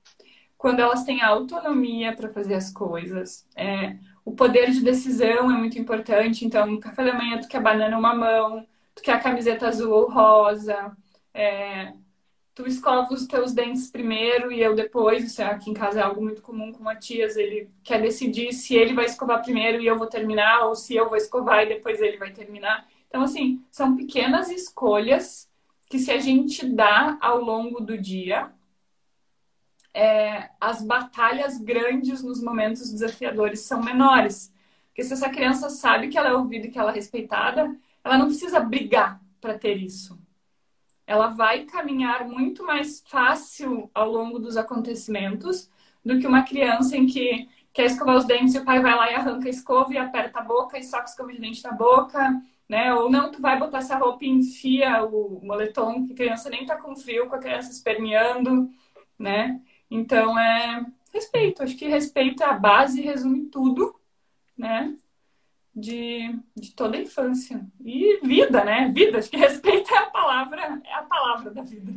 [0.59, 3.47] quando elas têm autonomia para fazer as coisas.
[3.55, 6.45] É, o poder de decisão é muito importante.
[6.45, 8.67] Então, no café da manhã tu quer banana uma mão,
[8.97, 10.97] tu quer a camiseta azul ou rosa.
[11.33, 11.93] É,
[12.55, 15.23] tu escova os teus dentes primeiro e eu depois.
[15.23, 17.37] Isso é, aqui em casa é algo muito comum com o Matias.
[17.37, 21.09] Ele quer decidir se ele vai escovar primeiro e eu vou terminar, ou se eu
[21.09, 22.89] vou escovar e depois ele vai terminar.
[23.07, 25.49] Então, assim, são pequenas escolhas
[25.89, 28.51] que se a gente dá ao longo do dia,
[29.95, 34.53] é, as batalhas grandes nos momentos desafiadores são menores.
[34.89, 37.71] Porque se essa criança sabe que ela é ouvida e que ela é respeitada,
[38.07, 40.19] ela não precisa brigar para ter isso.
[41.07, 45.71] Ela vai caminhar muito mais fácil ao longo dos acontecimentos
[46.05, 49.11] do que uma criança em que quer escovar os dentes e o pai vai lá
[49.11, 51.73] e arranca a escova e aperta a boca e soca a escova de dente na
[51.73, 52.93] boca né?
[52.95, 56.67] Ou não, tu vai botar essa roupa e enfia o moletom, que a criança nem
[56.67, 58.71] tá com frio, com a criança esperneando,
[59.19, 59.61] né?
[59.91, 61.63] Então é respeito.
[61.63, 63.95] Acho que respeito é a base, resume tudo,
[64.57, 64.97] né?
[65.77, 67.61] De, de toda a infância.
[67.85, 68.91] E vida, né?
[68.95, 69.19] Vida.
[69.19, 71.93] Acho que respeito é a palavra, é a palavra da vida.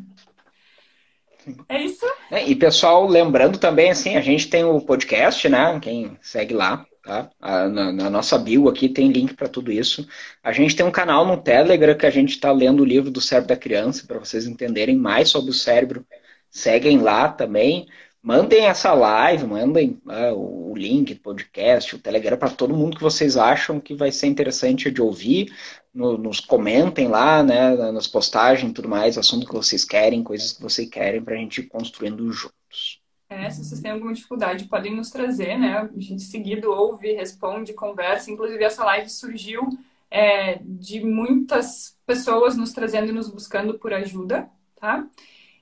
[1.69, 2.05] É isso?
[2.29, 5.79] É, e pessoal, lembrando também, assim, a gente tem o podcast, né?
[5.79, 7.29] Quem segue lá, Tá?
[7.41, 10.07] Na, na, nossa bio aqui tem link para tudo isso.
[10.43, 13.21] A gente tem um canal no Telegram que a gente está lendo o livro do
[13.21, 16.05] cérebro da criança para vocês entenderem mais sobre o cérebro.
[16.51, 17.87] Seguem lá também.
[18.21, 23.03] Mandem essa live, mandem uh, o link do podcast, o Telegram para todo mundo que
[23.03, 25.53] vocês acham que vai ser interessante de ouvir.
[25.93, 30.51] No, nos comentem lá, né, nas postagens e tudo mais, assunto que vocês querem, coisas
[30.51, 33.01] que vocês querem para a gente ir construindo juntos.
[33.29, 35.77] É, se vocês têm alguma dificuldade, podem nos trazer, né?
[35.77, 38.31] A gente seguido ouve, responde, conversa.
[38.31, 39.61] Inclusive, essa live surgiu
[40.09, 45.07] é, de muitas pessoas nos trazendo e nos buscando por ajuda, tá?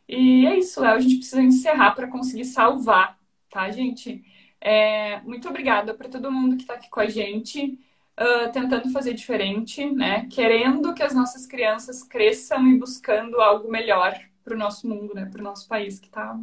[0.08, 0.96] E é isso, Léo.
[0.96, 3.18] A gente precisa encerrar para conseguir salvar,
[3.50, 4.24] tá, gente?
[4.62, 7.80] É, muito obrigada para todo mundo que está aqui com a gente,
[8.20, 10.28] uh, tentando fazer diferente, né?
[10.32, 15.26] Querendo que as nossas crianças cresçam e buscando algo melhor para o nosso mundo, né?
[15.26, 16.38] Para o nosso país, que está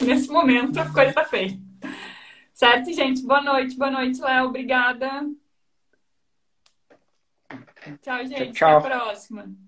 [0.00, 1.58] Nesse momento, a coisa tá feia.
[2.52, 3.22] Certo, gente?
[3.22, 4.46] Boa noite, boa noite, Léo.
[4.46, 5.08] Obrigada.
[8.02, 8.52] Tchau, gente.
[8.52, 8.78] Tchau.
[8.78, 9.65] Até a próxima.